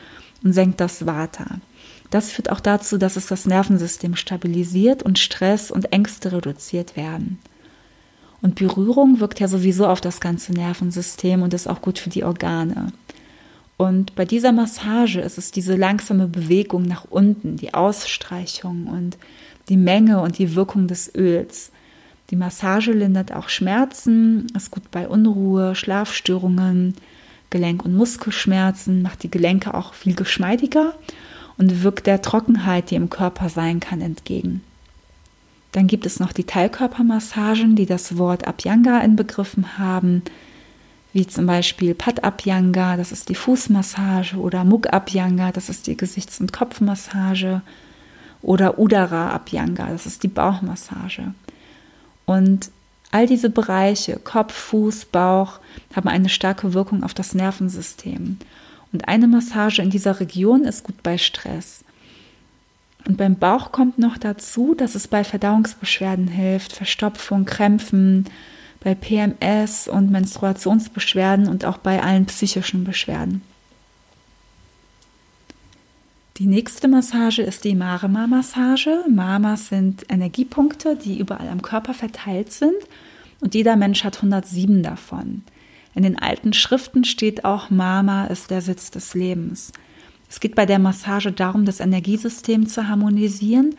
und 0.45 0.53
senkt 0.53 0.81
das 0.81 1.05
Vata. 1.05 1.59
Das 2.11 2.31
führt 2.31 2.51
auch 2.51 2.61
dazu, 2.61 2.97
dass 2.97 3.17
es 3.17 3.27
das 3.27 3.45
Nervensystem 3.45 4.17
stabilisiert 4.17 5.03
und 5.03 5.19
Stress 5.19 5.71
und 5.71 5.93
Ängste 5.93 6.33
reduziert 6.33 6.97
werden. 6.97 7.39
Und 8.41 8.55
Berührung 8.55 9.21
wirkt 9.21 9.41
ja 9.41 9.49
sowieso 9.49 9.87
auf 9.87 10.01
das 10.01 10.21
ganze 10.21 10.53
Nervensystem 10.53 11.43
und 11.43 11.53
ist 11.55 11.69
auch 11.69 11.83
gut 11.83 11.99
für 11.99 12.09
die 12.09 12.23
Organe. 12.23 12.93
Und 13.79 14.17
bei 14.17 14.25
dieser 14.25 14.51
Massage 14.51 15.21
ist 15.21 15.39
es 15.39 15.53
diese 15.53 15.77
langsame 15.77 16.27
Bewegung 16.27 16.83
nach 16.83 17.07
unten, 17.09 17.57
die 17.57 17.75
Ausstreichung 17.75 18.89
und 18.89 19.17
die 19.69 19.77
Menge 19.77 20.21
und 20.21 20.39
die 20.39 20.57
Wirkung 20.57 20.89
des 20.89 21.15
Öls. 21.15 21.71
Die 22.31 22.37
Massage 22.37 22.91
lindert 22.91 23.33
auch 23.33 23.49
Schmerzen, 23.49 24.49
ist 24.57 24.73
gut 24.73 24.91
bei 24.91 25.09
Unruhe, 25.09 25.77
Schlafstörungen, 25.77 26.95
Gelenk- 27.51 27.85
und 27.85 27.95
Muskelschmerzen, 27.95 29.01
macht 29.01 29.23
die 29.23 29.31
Gelenke 29.31 29.73
auch 29.73 29.95
viel 29.95 30.15
geschmeidiger 30.15 30.95
und 31.57 31.85
wirkt 31.85 32.09
der 32.09 32.21
Trockenheit, 32.21 32.91
die 32.91 32.97
im 32.97 33.11
Körper 33.11 33.49
sein 33.49 33.79
kann, 33.79 34.01
entgegen. 34.01 34.63
Dann 35.71 35.87
gibt 35.87 36.05
es 36.05 36.19
noch 36.19 36.33
die 36.33 36.45
Teilkörpermassagen, 36.45 37.77
die 37.77 37.87
das 37.87 38.19
Wort 38.19 38.49
Abhyanga 38.49 39.01
inbegriffen 39.03 39.79
haben, 39.79 40.23
wie 41.13 41.27
zum 41.27 41.47
Beispiel 41.47 41.95
Pat 41.95 42.23
Abhyanga, 42.23 42.97
das 42.97 43.13
ist 43.13 43.29
die 43.29 43.35
Fußmassage, 43.35 44.37
oder 44.37 44.65
Muk 44.65 44.93
Abhyanga, 44.93 45.53
das 45.53 45.69
ist 45.69 45.87
die 45.87 45.97
Gesichts- 45.97 46.41
und 46.41 46.53
Kopfmassage, 46.53 47.63
oder 48.43 48.79
Udara 48.79 49.31
Abhyanga, 49.31 49.89
das 49.89 50.07
ist 50.07 50.23
die 50.23 50.29
Bauchmassage. 50.29 51.35
Und 52.27 52.71
all 53.11 53.27
diese 53.27 53.51
Bereiche, 53.51 54.21
Kopf, 54.23 54.53
Fuß, 54.53 55.07
Bauch, 55.07 55.61
haben 55.95 56.09
eine 56.09 56.29
starke 56.29 56.75
Wirkung 56.75 57.03
auf 57.03 57.15
das 57.15 57.35
Nervensystem. 57.35 58.39
Und 58.93 59.09
eine 59.09 59.27
Massage 59.27 59.83
in 59.83 59.91
dieser 59.91 60.21
Region 60.21 60.65
ist 60.65 60.85
gut 60.85 61.03
bei 61.03 61.19
Stress. 61.19 61.85
Und 63.07 63.17
beim 63.17 63.37
Bauch 63.37 63.73
kommt 63.73 63.99
noch 63.99 64.19
dazu, 64.19 64.75
dass 64.75 64.95
es 64.95 65.09
bei 65.09 65.25
Verdauungsbeschwerden 65.25 66.29
hilft, 66.29 66.73
Verstopfung, 66.73 67.45
Krämpfen, 67.45 68.27
bei 68.81 68.95
PMS 68.95 69.89
und 69.89 70.11
Menstruationsbeschwerden 70.11 71.49
und 71.49 71.65
auch 71.65 71.79
bei 71.79 72.03
allen 72.03 72.27
psychischen 72.27 72.85
Beschwerden. 72.85 73.43
Die 76.37 76.47
nächste 76.47 76.87
Massage 76.87 77.43
ist 77.43 77.65
die 77.65 77.75
Marema-Massage. 77.75 79.05
Mamas 79.11 79.69
sind 79.69 80.05
Energiepunkte, 80.09 80.97
die 80.97 81.19
überall 81.19 81.49
am 81.49 81.63
Körper 81.63 81.95
verteilt 81.95 82.53
sind 82.53 82.77
und 83.41 83.55
jeder 83.55 83.77
Mensch 83.77 84.05
hat 84.05 84.17
107 84.17 84.83
davon. 84.83 85.43
In 85.95 86.03
den 86.03 86.19
alten 86.19 86.53
Schriften 86.53 87.05
steht 87.05 87.45
auch, 87.45 87.71
Mama 87.71 88.27
ist 88.27 88.51
der 88.51 88.63
Sitz 88.63 88.91
des 88.91 89.15
Lebens. 89.15 89.73
Es 90.29 90.41
geht 90.41 90.55
bei 90.55 90.67
der 90.67 90.79
Massage 90.79 91.33
darum, 91.33 91.65
das 91.65 91.81
Energiesystem 91.81 92.69
zu 92.69 92.87
harmonisieren 92.87 93.75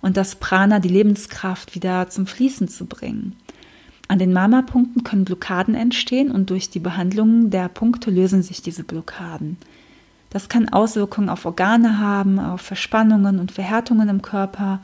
und 0.00 0.16
das 0.16 0.36
Prana, 0.36 0.78
die 0.78 0.88
Lebenskraft, 0.88 1.74
wieder 1.74 2.08
zum 2.08 2.26
Fließen 2.26 2.68
zu 2.68 2.86
bringen. 2.86 3.36
An 4.08 4.18
den 4.18 4.32
Mama-Punkten 4.32 5.04
können 5.04 5.26
Blockaden 5.26 5.74
entstehen 5.74 6.30
und 6.30 6.48
durch 6.48 6.70
die 6.70 6.78
Behandlung 6.78 7.50
der 7.50 7.68
Punkte 7.68 8.10
lösen 8.10 8.42
sich 8.42 8.62
diese 8.62 8.82
Blockaden. 8.82 9.58
Das 10.30 10.48
kann 10.48 10.70
Auswirkungen 10.70 11.28
auf 11.28 11.44
Organe 11.44 11.98
haben, 11.98 12.38
auf 12.38 12.62
Verspannungen 12.62 13.38
und 13.38 13.52
Verhärtungen 13.52 14.08
im 14.08 14.22
Körper, 14.22 14.80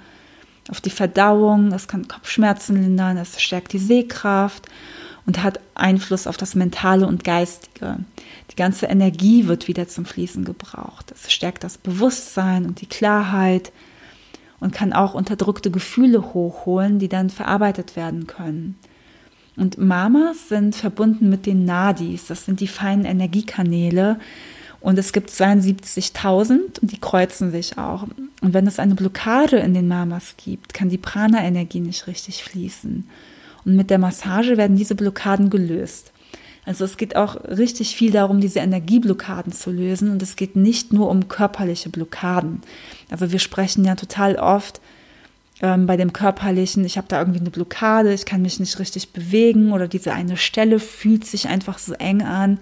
auf 0.71 0.81
die 0.81 0.91
Verdauung, 0.91 1.73
es 1.73 1.89
kann 1.89 2.09
Kopfschmerzen 2.09 2.81
lindern, 2.81 3.17
es 3.17 3.41
stärkt 3.41 3.73
die 3.73 3.79
Sehkraft 3.79 4.69
und 5.27 5.43
hat 5.43 5.61
Einfluss 5.75 6.27
auf 6.27 6.37
das 6.37 6.55
Mentale 6.55 7.07
und 7.07 7.25
Geistige. 7.25 7.99
Die 8.51 8.57
ganze 8.57 8.87
Energie 8.87 9.47
wird 9.47 9.69
wieder 9.69 9.89
zum 9.89 10.05
Fließen 10.05 10.45
gebraucht. 10.45 11.13
Es 11.13 11.33
stärkt 11.33 11.65
das 11.65 11.79
Bewusstsein 11.79 12.67
und 12.67 12.81
die 12.81 12.87
Klarheit 12.87 13.73
und 14.61 14.73
kann 14.73 14.93
auch 14.93 15.15
unterdrückte 15.15 15.71
Gefühle 15.71 16.35
hochholen, 16.35 16.99
die 16.99 17.09
dann 17.09 17.31
verarbeitet 17.31 17.97
werden 17.97 18.27
können. 18.27 18.79
Und 19.57 19.79
Mamas 19.79 20.49
sind 20.49 20.75
verbunden 20.75 21.31
mit 21.31 21.47
den 21.47 21.65
Nadis, 21.65 22.27
das 22.27 22.45
sind 22.45 22.61
die 22.61 22.69
feinen 22.69 23.05
Energiekanäle. 23.05 24.19
Und 24.81 24.99
es 24.99 25.15
gibt 25.15 25.31
72.000 25.31 26.81
und 26.83 26.93
die 26.93 27.01
kreuzen 27.01 27.51
sich 27.51 27.79
auch. 27.79 28.03
Und 28.43 28.53
wenn 28.53 28.67
es 28.67 28.79
eine 28.79 28.95
Blockade 28.95 29.57
in 29.57 29.73
den 29.73 29.89
Mamas 29.89 30.35
gibt, 30.37 30.75
kann 30.75 30.91
die 30.91 30.99
Prana-Energie 30.99 31.81
nicht 31.81 32.07
richtig 32.07 32.45
fließen. 32.45 33.09
Und 33.65 33.77
mit 33.77 33.89
der 33.89 33.99
Massage 33.99 34.59
werden 34.59 34.77
diese 34.77 34.95
Blockaden 34.95 35.49
gelöst. 35.49 36.13
Also 36.67 36.85
es 36.85 36.99
geht 36.99 37.17
auch 37.17 37.37
richtig 37.45 37.97
viel 37.97 38.11
darum, 38.11 38.41
diese 38.41 38.59
Energieblockaden 38.59 39.53
zu 39.53 39.71
lösen. 39.71 40.11
Und 40.11 40.23
es 40.23 40.37
geht 40.37 40.55
nicht 40.57 40.93
nur 40.93 41.09
um 41.09 41.29
körperliche 41.29 41.89
Blockaden. 41.89 42.61
Also 43.11 43.33
wir 43.33 43.39
sprechen 43.39 43.87
ja 43.87 43.95
total 43.95 44.37
oft 44.37 44.83
ähm, 45.65 45.87
bei 45.87 45.97
dem 45.97 46.13
körperlichen, 46.13 46.85
ich 46.85 46.99
habe 46.99 47.09
da 47.09 47.19
irgendwie 47.19 47.41
eine 47.41 47.49
Blockade, 47.49 48.13
ich 48.13 48.27
kann 48.27 48.43
mich 48.43 48.61
nicht 48.61 48.79
richtig 48.79 49.15
bewegen 49.15 49.73
oder 49.73 49.89
diese 49.89 50.13
eine 50.13 50.37
Stelle 50.37 50.79
fühlt 50.79 51.25
sich 51.25 51.49
einfach 51.49 51.79
so 51.79 51.95
eng 51.95 52.21
an. 52.21 52.59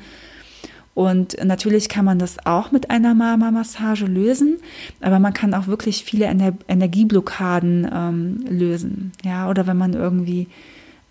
Und 0.94 1.36
natürlich 1.42 1.88
kann 1.88 2.04
man 2.04 2.20
das 2.20 2.46
auch 2.46 2.70
mit 2.70 2.90
einer 2.90 3.14
Mama-Massage 3.14 4.06
lösen, 4.06 4.58
aber 5.00 5.18
man 5.18 5.32
kann 5.32 5.52
auch 5.52 5.66
wirklich 5.66 6.04
viele 6.04 6.26
Ener 6.26 6.52
Energieblockaden 6.68 7.90
ähm, 7.92 8.44
lösen. 8.48 9.10
Ja, 9.24 9.50
oder 9.50 9.66
wenn 9.66 9.78
man 9.78 9.94
irgendwie 9.94 10.46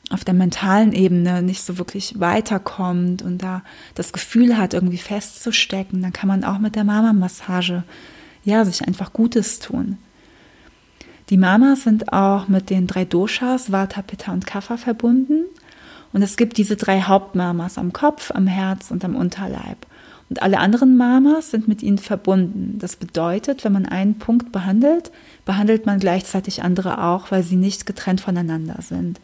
auf 0.09 0.23
der 0.23 0.33
mentalen 0.33 0.93
Ebene 0.93 1.41
nicht 1.41 1.61
so 1.61 1.77
wirklich 1.77 2.21
weiterkommt 2.21 3.21
und 3.21 3.43
da 3.43 3.63
das 3.95 4.13
Gefühl 4.13 4.57
hat, 4.57 4.73
irgendwie 4.73 4.97
festzustecken, 4.97 6.01
dann 6.01 6.13
kann 6.13 6.29
man 6.29 6.45
auch 6.45 6.59
mit 6.59 6.77
der 6.77 6.85
Mama-Massage 6.85 7.83
ja 8.45 8.63
sich 8.63 8.87
einfach 8.87 9.11
Gutes 9.11 9.59
tun. 9.59 9.97
Die 11.31 11.37
Mamas 11.37 11.83
sind 11.83 12.11
auch 12.11 12.49
mit 12.49 12.69
den 12.69 12.87
drei 12.87 13.05
Doshas, 13.05 13.71
Vata, 13.71 14.01
Pitta 14.01 14.33
und 14.33 14.45
Kapha 14.45 14.75
verbunden. 14.75 15.45
Und 16.11 16.23
es 16.23 16.35
gibt 16.35 16.57
diese 16.57 16.75
drei 16.75 17.01
Hauptmamas 17.03 17.77
am 17.77 17.93
Kopf, 17.93 18.31
am 18.31 18.47
Herz 18.47 18.91
und 18.91 19.05
am 19.05 19.15
Unterleib. 19.15 19.77
Und 20.29 20.41
alle 20.41 20.59
anderen 20.59 20.97
Mamas 20.97 21.49
sind 21.49 21.69
mit 21.69 21.83
ihnen 21.83 21.99
verbunden. 21.99 22.79
Das 22.79 22.97
bedeutet, 22.97 23.63
wenn 23.63 23.71
man 23.71 23.85
einen 23.85 24.19
Punkt 24.19 24.51
behandelt, 24.51 25.09
behandelt 25.45 25.85
man 25.85 25.99
gleichzeitig 25.99 26.63
andere 26.63 27.01
auch, 27.01 27.31
weil 27.31 27.43
sie 27.43 27.55
nicht 27.55 27.85
getrennt 27.85 28.19
voneinander 28.19 28.81
sind. 28.81 29.21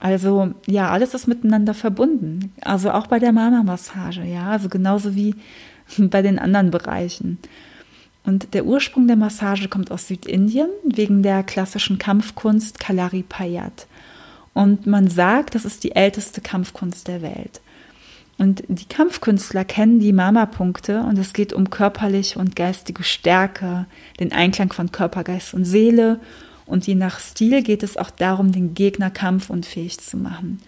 Also 0.00 0.54
ja, 0.66 0.88
alles 0.88 1.12
ist 1.12 1.28
miteinander 1.28 1.74
verbunden. 1.74 2.54
Also 2.62 2.92
auch 2.92 3.08
bei 3.08 3.18
der 3.18 3.32
Mama-Massage, 3.32 4.22
ja, 4.22 4.46
also 4.46 4.70
genauso 4.70 5.14
wie 5.14 5.34
bei 5.98 6.22
den 6.22 6.38
anderen 6.38 6.70
Bereichen. 6.70 7.38
Und 8.28 8.52
der 8.52 8.66
Ursprung 8.66 9.06
der 9.06 9.16
Massage 9.16 9.68
kommt 9.68 9.90
aus 9.90 10.06
Südindien 10.06 10.68
wegen 10.84 11.22
der 11.22 11.42
klassischen 11.42 11.96
Kampfkunst 11.96 12.78
Kalari 12.78 13.24
Payat. 13.26 13.86
Und 14.52 14.86
man 14.86 15.08
sagt, 15.08 15.54
das 15.54 15.64
ist 15.64 15.82
die 15.82 15.96
älteste 15.96 16.42
Kampfkunst 16.42 17.08
der 17.08 17.22
Welt. 17.22 17.62
Und 18.36 18.64
die 18.68 18.84
Kampfkünstler 18.84 19.64
kennen 19.64 19.98
die 19.98 20.12
Mama-Punkte 20.12 21.04
und 21.04 21.18
es 21.18 21.32
geht 21.32 21.54
um 21.54 21.70
körperliche 21.70 22.38
und 22.38 22.54
geistige 22.54 23.02
Stärke, 23.02 23.86
den 24.20 24.30
Einklang 24.32 24.74
von 24.74 24.92
Körper, 24.92 25.24
Geist 25.24 25.54
und 25.54 25.64
Seele 25.64 26.20
und 26.66 26.86
je 26.86 26.96
nach 26.96 27.20
Stil 27.20 27.62
geht 27.62 27.82
es 27.82 27.96
auch 27.96 28.10
darum, 28.10 28.52
den 28.52 28.74
Gegner 28.74 29.08
kampfunfähig 29.08 30.00
zu 30.00 30.18
machen. 30.18 30.60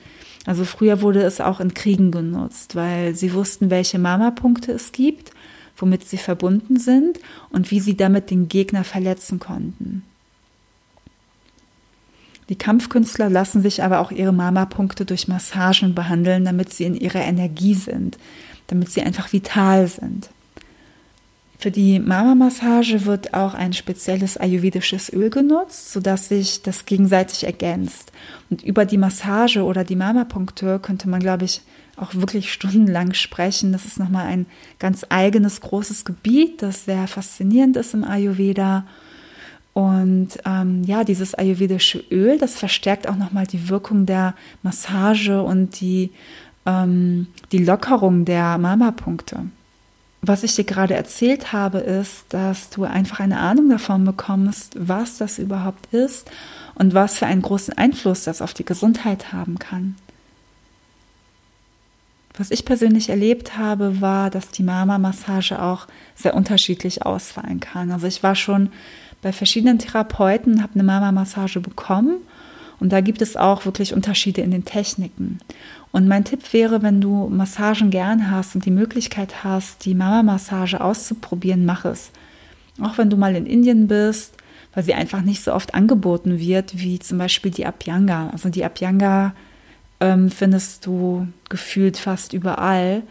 Also 0.46 0.64
früher 0.64 1.02
wurde 1.02 1.22
es 1.22 1.42
auch 1.42 1.60
in 1.60 1.74
Kriegen 1.74 2.10
genutzt, 2.10 2.74
weil 2.74 3.14
sie 3.14 3.34
wussten, 3.34 3.68
welche 3.68 3.98
Mama-Punkte 3.98 4.72
es 4.72 4.92
gibt, 4.92 5.32
womit 5.80 6.08
sie 6.08 6.18
verbunden 6.18 6.78
sind 6.78 7.18
und 7.50 7.70
wie 7.70 7.80
sie 7.80 7.96
damit 7.96 8.30
den 8.30 8.48
Gegner 8.48 8.84
verletzen 8.84 9.38
konnten. 9.38 10.02
Die 12.50 12.56
Kampfkünstler 12.56 13.30
lassen 13.30 13.62
sich 13.62 13.82
aber 13.82 14.00
auch 14.00 14.10
ihre 14.10 14.32
Mama-Punkte 14.32 15.04
durch 15.04 15.28
Massagen 15.28 15.94
behandeln, 15.94 16.44
damit 16.44 16.72
sie 16.72 16.84
in 16.84 16.96
ihrer 16.96 17.20
Energie 17.20 17.74
sind, 17.74 18.18
damit 18.66 18.90
sie 18.90 19.02
einfach 19.02 19.32
vital 19.32 19.86
sind. 19.86 20.30
Für 21.60 21.70
die 21.70 22.00
Mama-Massage 22.00 23.04
wird 23.04 23.34
auch 23.34 23.54
ein 23.54 23.72
spezielles 23.72 24.36
ayurvedisches 24.36 25.12
Öl 25.12 25.28
genutzt, 25.28 25.92
sodass 25.92 26.28
sich 26.28 26.62
das 26.62 26.86
gegenseitig 26.86 27.44
ergänzt. 27.44 28.12
Und 28.48 28.62
über 28.62 28.84
die 28.84 28.96
Massage 28.96 29.62
oder 29.62 29.84
die 29.84 29.94
Mama-Punktur 29.94 30.80
könnte 30.80 31.08
man, 31.08 31.20
glaube 31.20 31.44
ich, 31.44 31.60
auch 32.00 32.14
wirklich 32.14 32.52
stundenlang 32.52 33.14
sprechen. 33.14 33.72
Das 33.72 33.84
ist 33.84 33.98
nochmal 33.98 34.26
ein 34.26 34.46
ganz 34.78 35.04
eigenes, 35.08 35.60
großes 35.60 36.04
Gebiet, 36.04 36.62
das 36.62 36.84
sehr 36.84 37.06
faszinierend 37.06 37.76
ist 37.76 37.94
im 37.94 38.04
Ayurveda. 38.04 38.86
Und 39.72 40.30
ähm, 40.44 40.82
ja, 40.84 41.04
dieses 41.04 41.34
ayurvedische 41.34 42.02
Öl, 42.10 42.38
das 42.38 42.56
verstärkt 42.56 43.08
auch 43.08 43.16
nochmal 43.16 43.46
die 43.46 43.68
Wirkung 43.68 44.06
der 44.06 44.34
Massage 44.62 45.42
und 45.42 45.80
die, 45.80 46.10
ähm, 46.66 47.28
die 47.52 47.64
Lockerung 47.64 48.24
der 48.24 48.58
Mama-Punkte 48.58 49.46
was 50.22 50.42
ich 50.42 50.54
dir 50.54 50.64
gerade 50.64 50.94
erzählt 50.94 51.52
habe, 51.52 51.78
ist, 51.78 52.26
dass 52.28 52.70
du 52.70 52.84
einfach 52.84 53.20
eine 53.20 53.38
Ahnung 53.38 53.70
davon 53.70 54.04
bekommst, 54.04 54.74
was 54.78 55.18
das 55.18 55.38
überhaupt 55.38 55.92
ist 55.92 56.30
und 56.74 56.94
was 56.94 57.18
für 57.18 57.26
einen 57.26 57.42
großen 57.42 57.76
Einfluss 57.76 58.24
das 58.24 58.42
auf 58.42 58.52
die 58.52 58.64
Gesundheit 58.64 59.32
haben 59.32 59.58
kann. 59.58 59.96
Was 62.40 62.50
ich 62.50 62.64
persönlich 62.64 63.10
erlebt 63.10 63.58
habe, 63.58 64.00
war, 64.00 64.30
dass 64.30 64.50
die 64.50 64.62
Mama-Massage 64.62 65.60
auch 65.60 65.86
sehr 66.14 66.32
unterschiedlich 66.32 67.04
ausfallen 67.04 67.60
kann. 67.60 67.90
Also 67.90 68.06
ich 68.06 68.22
war 68.22 68.34
schon 68.34 68.70
bei 69.20 69.30
verschiedenen 69.30 69.78
Therapeuten, 69.78 70.62
habe 70.62 70.72
eine 70.72 70.82
Mama-Massage 70.82 71.60
bekommen 71.60 72.16
und 72.78 72.92
da 72.92 73.02
gibt 73.02 73.20
es 73.20 73.36
auch 73.36 73.66
wirklich 73.66 73.92
Unterschiede 73.92 74.40
in 74.40 74.52
den 74.52 74.64
Techniken. 74.64 75.40
Und 75.92 76.08
mein 76.08 76.24
Tipp 76.24 76.54
wäre, 76.54 76.80
wenn 76.80 77.02
du 77.02 77.28
Massagen 77.28 77.90
gern 77.90 78.30
hast 78.30 78.54
und 78.54 78.64
die 78.64 78.70
Möglichkeit 78.70 79.44
hast, 79.44 79.84
die 79.84 79.94
Mama-Massage 79.94 80.80
auszuprobieren, 80.80 81.66
mach 81.66 81.84
es. 81.84 82.10
Auch 82.80 82.96
wenn 82.96 83.10
du 83.10 83.18
mal 83.18 83.36
in 83.36 83.44
Indien 83.44 83.86
bist, 83.86 84.34
weil 84.72 84.84
sie 84.84 84.94
einfach 84.94 85.20
nicht 85.20 85.44
so 85.44 85.52
oft 85.52 85.74
angeboten 85.74 86.38
wird, 86.38 86.78
wie 86.78 87.00
zum 87.00 87.18
Beispiel 87.18 87.50
die 87.50 87.66
Abhyanga. 87.66 88.30
Also 88.30 88.48
die 88.48 88.64
Abhyanga 88.64 89.34
ähm, 90.00 90.30
findest 90.30 90.86
du 90.86 91.28
gefühlt 91.48 91.96
fast 91.96 92.32
überall. 92.32 93.02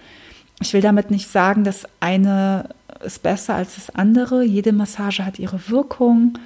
Ich 0.62 0.74
will 0.74 0.82
damit 0.82 1.12
nicht 1.12 1.30
sagen, 1.30 1.64
dass 1.64 1.88
eine 2.00 2.70
ist 3.04 3.24
besser 3.24 3.56
als 3.56 3.76
das 3.76 3.90
andere. 3.92 4.44
Jede 4.44 4.74
Massage 4.74 5.26
hat 5.26 5.40
ihre 5.40 5.70
Wirkung. 5.70 6.38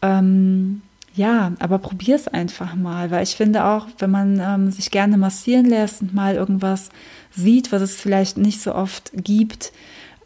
Ähm, 0.00 0.82
ja, 1.14 1.52
aber 1.58 1.78
probier 1.78 2.14
es 2.14 2.28
einfach 2.28 2.74
mal, 2.76 3.10
weil 3.10 3.24
ich 3.24 3.34
finde 3.34 3.64
auch, 3.64 3.88
wenn 3.98 4.10
man 4.10 4.40
ähm, 4.40 4.70
sich 4.70 4.90
gerne 4.90 5.18
massieren 5.18 5.66
lässt 5.66 6.00
und 6.00 6.14
mal 6.14 6.36
irgendwas 6.36 6.90
sieht, 7.34 7.72
was 7.72 7.82
es 7.82 7.96
vielleicht 7.96 8.38
nicht 8.38 8.60
so 8.60 8.74
oft 8.74 9.10
gibt, 9.14 9.72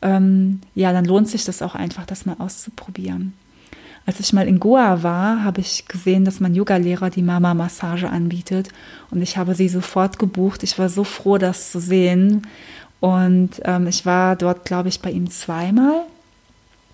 ähm, 0.03 0.61
ja, 0.75 0.93
dann 0.93 1.05
lohnt 1.07 1.29
sich 1.29 1.45
das 1.45 1.63
auch 1.63 1.75
einfach, 1.75 2.05
das 2.05 2.27
mal 2.27 2.37
auszuprobieren. 2.39 3.33
Als 4.05 4.19
ich 4.19 4.33
mal 4.33 4.49
in 4.49 4.59
Goa 4.59 5.03
war, 5.03 5.45
habe 5.45 5.61
ich 5.61 5.87
gesehen, 5.87 6.25
dass 6.25 6.41
mein 6.41 6.55
Yogalehrer 6.55 7.11
die 7.11 7.23
Mama-Massage 7.23 8.09
anbietet 8.09 8.69
und 9.11 9.23
ich 9.23 9.37
habe 9.37 9.55
sie 9.55 9.69
sofort 9.69 10.19
gebucht. 10.19 10.63
Ich 10.63 10.79
war 10.79 10.89
so 10.89 11.05
froh, 11.05 11.39
das 11.39 11.71
zu 11.71 11.81
sehen. 11.81 12.47
Und 13.01 13.61
ähm, 13.65 13.87
ich 13.87 14.07
war 14.07 14.37
dort, 14.37 14.65
glaube 14.65 14.89
ich, 14.89 15.01
bei 15.01 15.11
ihm 15.11 15.31
zweimal 15.31 16.05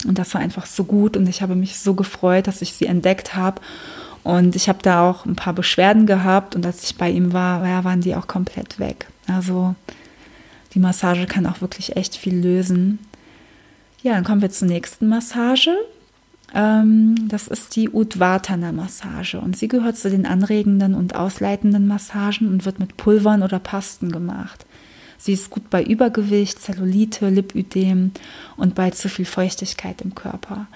und 0.06 0.18
das 0.18 0.34
war 0.34 0.40
einfach 0.40 0.66
so 0.66 0.84
gut 0.84 1.16
und 1.16 1.28
ich 1.28 1.42
habe 1.42 1.54
mich 1.54 1.78
so 1.78 1.94
gefreut, 1.94 2.46
dass 2.46 2.62
ich 2.62 2.72
sie 2.72 2.86
entdeckt 2.86 3.34
habe. 3.34 3.60
Und 4.24 4.56
ich 4.56 4.68
habe 4.68 4.80
da 4.82 5.08
auch 5.08 5.24
ein 5.24 5.36
paar 5.36 5.52
Beschwerden 5.52 6.06
gehabt 6.06 6.54
und 6.54 6.66
als 6.66 6.84
ich 6.84 6.96
bei 6.96 7.10
ihm 7.10 7.32
war, 7.32 7.66
ja, 7.66 7.84
waren 7.84 8.00
die 8.00 8.14
auch 8.14 8.26
komplett 8.26 8.78
weg. 8.78 9.06
Also 9.26 9.74
die 10.74 10.80
Massage 10.80 11.26
kann 11.26 11.46
auch 11.46 11.60
wirklich 11.60 11.96
echt 11.96 12.16
viel 12.16 12.36
lösen. 12.36 12.98
Ja, 14.02 14.14
dann 14.14 14.24
kommen 14.24 14.42
wir 14.42 14.50
zur 14.50 14.68
nächsten 14.68 15.08
Massage. 15.08 15.74
Ähm, 16.54 17.28
das 17.28 17.48
ist 17.48 17.76
die 17.76 17.90
Udvatana-Massage 17.90 19.40
und 19.40 19.56
sie 19.56 19.68
gehört 19.68 19.96
zu 19.96 20.10
den 20.10 20.26
anregenden 20.26 20.94
und 20.94 21.14
ausleitenden 21.14 21.86
Massagen 21.86 22.48
und 22.48 22.64
wird 22.64 22.78
mit 22.78 22.96
Pulvern 22.96 23.42
oder 23.42 23.58
Pasten 23.58 24.10
gemacht. 24.10 24.64
Sie 25.18 25.32
ist 25.32 25.50
gut 25.50 25.68
bei 25.68 25.82
Übergewicht, 25.82 26.60
Zellulite, 26.60 27.28
Lipödem 27.28 28.12
und 28.56 28.74
bei 28.74 28.90
zu 28.90 29.08
viel 29.08 29.24
Feuchtigkeit 29.24 30.00
im 30.00 30.14
Körper. 30.14 30.68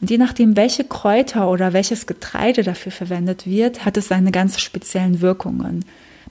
Und 0.00 0.10
je 0.10 0.18
nachdem, 0.18 0.56
welche 0.56 0.84
Kräuter 0.84 1.48
oder 1.48 1.72
welches 1.72 2.06
Getreide 2.06 2.62
dafür 2.62 2.92
verwendet 2.92 3.46
wird, 3.46 3.84
hat 3.84 3.96
es 3.96 4.08
seine 4.08 4.32
ganz 4.32 4.60
speziellen 4.60 5.22
Wirkungen. 5.22 5.84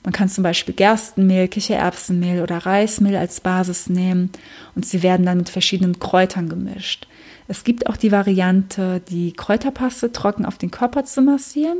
Man 0.04 0.12
kann 0.12 0.28
zum 0.28 0.44
Beispiel 0.44 0.74
Gerstenmehl, 0.74 1.48
Kichererbsenmehl 1.48 2.42
oder 2.42 2.58
Reismehl 2.58 3.16
als 3.16 3.40
Basis 3.40 3.88
nehmen 3.88 4.30
und 4.76 4.86
sie 4.86 5.02
werden 5.02 5.26
dann 5.26 5.38
mit 5.38 5.48
verschiedenen 5.48 5.98
Kräutern 5.98 6.48
gemischt. 6.48 7.08
Es 7.48 7.64
gibt 7.64 7.86
auch 7.86 7.96
die 7.96 8.12
Variante, 8.12 9.00
die 9.08 9.32
Kräuterpaste 9.32 10.12
trocken 10.12 10.44
auf 10.44 10.58
den 10.58 10.70
Körper 10.70 11.04
zu 11.04 11.22
massieren 11.22 11.78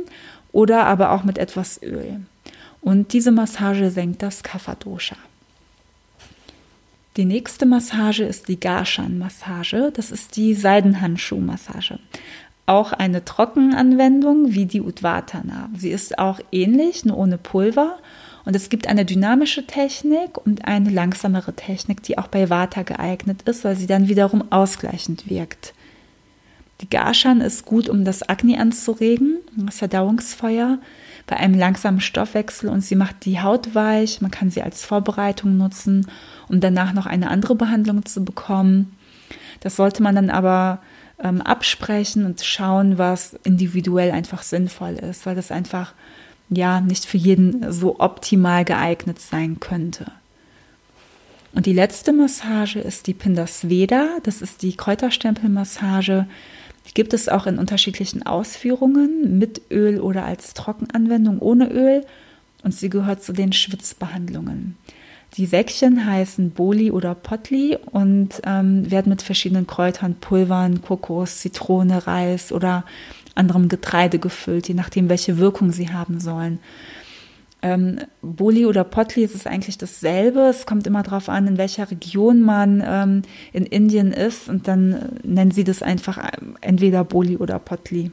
oder 0.51 0.85
aber 0.85 1.11
auch 1.11 1.23
mit 1.23 1.37
etwas 1.37 1.81
Öl. 1.81 2.21
Und 2.81 3.13
diese 3.13 3.31
Massage 3.31 3.89
senkt 3.91 4.21
das 4.21 4.43
Kapha-Dosha. 4.43 5.17
Die 7.17 7.25
nächste 7.25 7.65
Massage 7.65 8.23
ist 8.23 8.47
die 8.47 8.59
Garshan-Massage. 8.59 9.91
Das 9.91 10.11
ist 10.11 10.35
die 10.35 10.53
Seidenhandschuh-Massage. 10.53 11.99
Auch 12.67 12.93
eine 12.93 13.25
Trockenanwendung 13.25 14.53
wie 14.53 14.67
die 14.67 14.81
Udvatana. 14.81 15.69
Sie 15.75 15.89
ist 15.89 16.19
auch 16.19 16.39
ähnlich, 16.51 17.05
nur 17.05 17.17
ohne 17.17 17.39
Pulver. 17.39 17.97
Und 18.47 18.55
es 18.55 18.69
gibt 18.69 18.87
eine 18.87 19.03
dynamische 19.03 19.67
Technik 19.67 20.37
und 20.37 20.63
eine 20.63 20.89
langsamere 20.89 21.51
Technik, 21.51 22.01
die 22.03 22.17
auch 22.17 22.27
bei 22.27 22.49
Vata 22.49 22.83
geeignet 22.83 23.41
ist, 23.41 23.65
weil 23.65 23.75
sie 23.75 23.87
dann 23.87 24.07
wiederum 24.07 24.53
ausgleichend 24.53 25.29
wirkt. 25.29 25.73
Die 26.79 26.89
Garshan 26.89 27.41
ist 27.41 27.65
gut, 27.65 27.89
um 27.89 28.05
das 28.05 28.29
Agni 28.29 28.57
anzuregen, 28.57 29.39
das 29.57 29.79
Verdauungsfeuer 29.79 30.79
bei 31.25 31.35
einem 31.35 31.55
langsamen 31.55 31.99
Stoffwechsel 31.99 32.69
und 32.69 32.79
sie 32.79 32.95
macht 32.95 33.25
die 33.25 33.41
Haut 33.41 33.75
weich. 33.75 34.21
Man 34.21 34.31
kann 34.31 34.49
sie 34.49 34.61
als 34.61 34.85
Vorbereitung 34.85 35.57
nutzen, 35.57 36.07
um 36.47 36.61
danach 36.61 36.93
noch 36.93 37.05
eine 37.05 37.29
andere 37.29 37.55
Behandlung 37.55 38.05
zu 38.05 38.23
bekommen. 38.23 38.95
Das 39.59 39.75
sollte 39.75 40.01
man 40.01 40.15
dann 40.15 40.29
aber 40.29 40.79
ähm, 41.21 41.41
absprechen 41.41 42.25
und 42.25 42.39
schauen, 42.45 42.97
was 42.97 43.37
individuell 43.43 44.11
einfach 44.11 44.41
sinnvoll 44.41 44.93
ist, 44.93 45.25
weil 45.25 45.35
das 45.35 45.51
einfach 45.51 45.93
ja 46.49 46.81
nicht 46.81 47.05
für 47.05 47.17
jeden 47.17 47.71
so 47.71 47.99
optimal 47.99 48.65
geeignet 48.65 49.19
sein 49.19 49.59
könnte. 49.59 50.11
Und 51.53 51.65
die 51.65 51.73
letzte 51.73 52.13
Massage 52.13 52.79
ist 52.79 53.07
die 53.07 53.13
Pindasveda. 53.13 54.17
Das 54.23 54.41
ist 54.41 54.61
die 54.61 54.75
Kräuterstempelmassage 54.75 56.27
Die 56.87 56.93
gibt 56.93 57.13
es 57.13 57.29
auch 57.29 57.47
in 57.47 57.57
unterschiedlichen 57.57 58.25
Ausführungen, 58.25 59.39
mit 59.39 59.61
Öl 59.71 59.99
oder 59.99 60.25
als 60.25 60.53
Trockenanwendung 60.53 61.39
ohne 61.39 61.69
Öl. 61.69 62.05
Und 62.63 62.73
sie 62.73 62.89
gehört 62.89 63.23
zu 63.23 63.33
den 63.33 63.53
Schwitzbehandlungen. 63.53 64.77
Die 65.35 65.45
Säckchen 65.45 66.05
heißen 66.05 66.51
Boli 66.51 66.91
oder 66.91 67.13
Potli 67.13 67.77
und 67.91 68.41
ähm, 68.45 68.89
werden 68.89 69.09
mit 69.09 69.21
verschiedenen 69.21 69.67
Kräutern, 69.67 70.15
Pulvern, 70.15 70.81
Kokos, 70.81 71.39
Zitrone, 71.39 72.07
Reis 72.07 72.51
oder 72.51 72.85
anderem 73.37 73.69
Getreide 73.69 74.19
gefüllt, 74.19 74.67
je 74.67 74.73
nachdem, 74.73 75.09
welche 75.09 75.37
Wirkung 75.37 75.71
sie 75.71 75.89
haben 75.89 76.19
sollen. 76.19 76.59
Ähm, 77.61 77.99
Boli 78.21 78.65
oder 78.65 78.83
Potli 78.83 79.23
ist 79.23 79.33
es 79.33 79.47
eigentlich 79.47 79.77
dasselbe. 79.77 80.41
Es 80.41 80.65
kommt 80.65 80.85
immer 80.85 81.01
darauf 81.01 81.27
an, 81.27 81.47
in 81.47 81.57
welcher 81.57 81.89
Region 81.89 82.41
man 82.41 82.83
ähm, 82.85 83.21
in 83.51 83.65
Indien 83.65 84.11
ist 84.11 84.47
und 84.47 84.67
dann 84.67 84.93
äh, 84.93 84.97
nennen 85.27 85.51
sie 85.51 85.63
das 85.63 85.81
einfach 85.81 86.17
äh, 86.19 86.31
entweder 86.61 87.03
Boli 87.03 87.37
oder 87.37 87.57
Potli. 87.57 88.11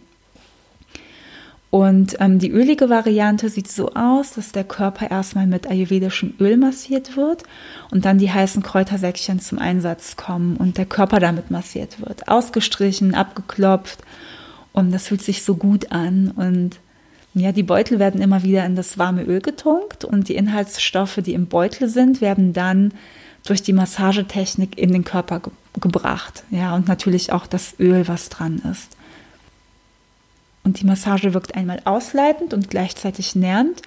Und 1.68 2.16
ähm, 2.20 2.38
die 2.38 2.52
ölige 2.52 2.88
Variante 2.88 3.48
sieht 3.48 3.66
so 3.68 3.94
aus, 3.94 4.34
dass 4.34 4.52
der 4.52 4.62
Körper 4.62 5.10
erstmal 5.10 5.48
mit 5.48 5.66
ayurvedischem 5.66 6.34
Öl 6.38 6.56
massiert 6.56 7.16
wird 7.16 7.42
und 7.90 8.04
dann 8.04 8.18
die 8.18 8.30
heißen 8.30 8.62
Kräutersäckchen 8.62 9.40
zum 9.40 9.58
Einsatz 9.58 10.16
kommen 10.16 10.56
und 10.56 10.78
der 10.78 10.86
Körper 10.86 11.18
damit 11.18 11.50
massiert 11.50 12.00
wird. 12.00 12.28
Ausgestrichen, 12.28 13.16
abgeklopft 13.16 13.98
und 14.74 14.92
das 14.92 15.06
fühlt 15.06 15.22
sich 15.22 15.42
so 15.42 15.56
gut 15.56 15.92
an 15.92 16.30
und 16.36 16.78
ja, 17.32 17.50
die 17.50 17.62
Beutel 17.62 17.98
werden 17.98 18.20
immer 18.20 18.42
wieder 18.42 18.64
in 18.66 18.76
das 18.76 18.98
warme 18.98 19.22
Öl 19.24 19.40
getunkt 19.40 20.04
und 20.04 20.28
die 20.28 20.36
Inhaltsstoffe, 20.36 21.18
die 21.24 21.32
im 21.32 21.46
Beutel 21.46 21.88
sind, 21.88 22.20
werden 22.20 22.52
dann 22.52 22.92
durch 23.44 23.62
die 23.62 23.72
Massagetechnik 23.72 24.78
in 24.78 24.92
den 24.92 25.04
Körper 25.04 25.40
ge 25.40 25.52
gebracht. 25.80 26.44
Ja, 26.50 26.76
und 26.76 26.86
natürlich 26.86 27.32
auch 27.32 27.48
das 27.48 27.74
Öl, 27.80 28.06
was 28.06 28.28
dran 28.28 28.62
ist. 28.70 28.96
Und 30.62 30.80
die 30.80 30.86
Massage 30.86 31.34
wirkt 31.34 31.56
einmal 31.56 31.80
ausleitend 31.84 32.54
und 32.54 32.70
gleichzeitig 32.70 33.34
nährend 33.34 33.82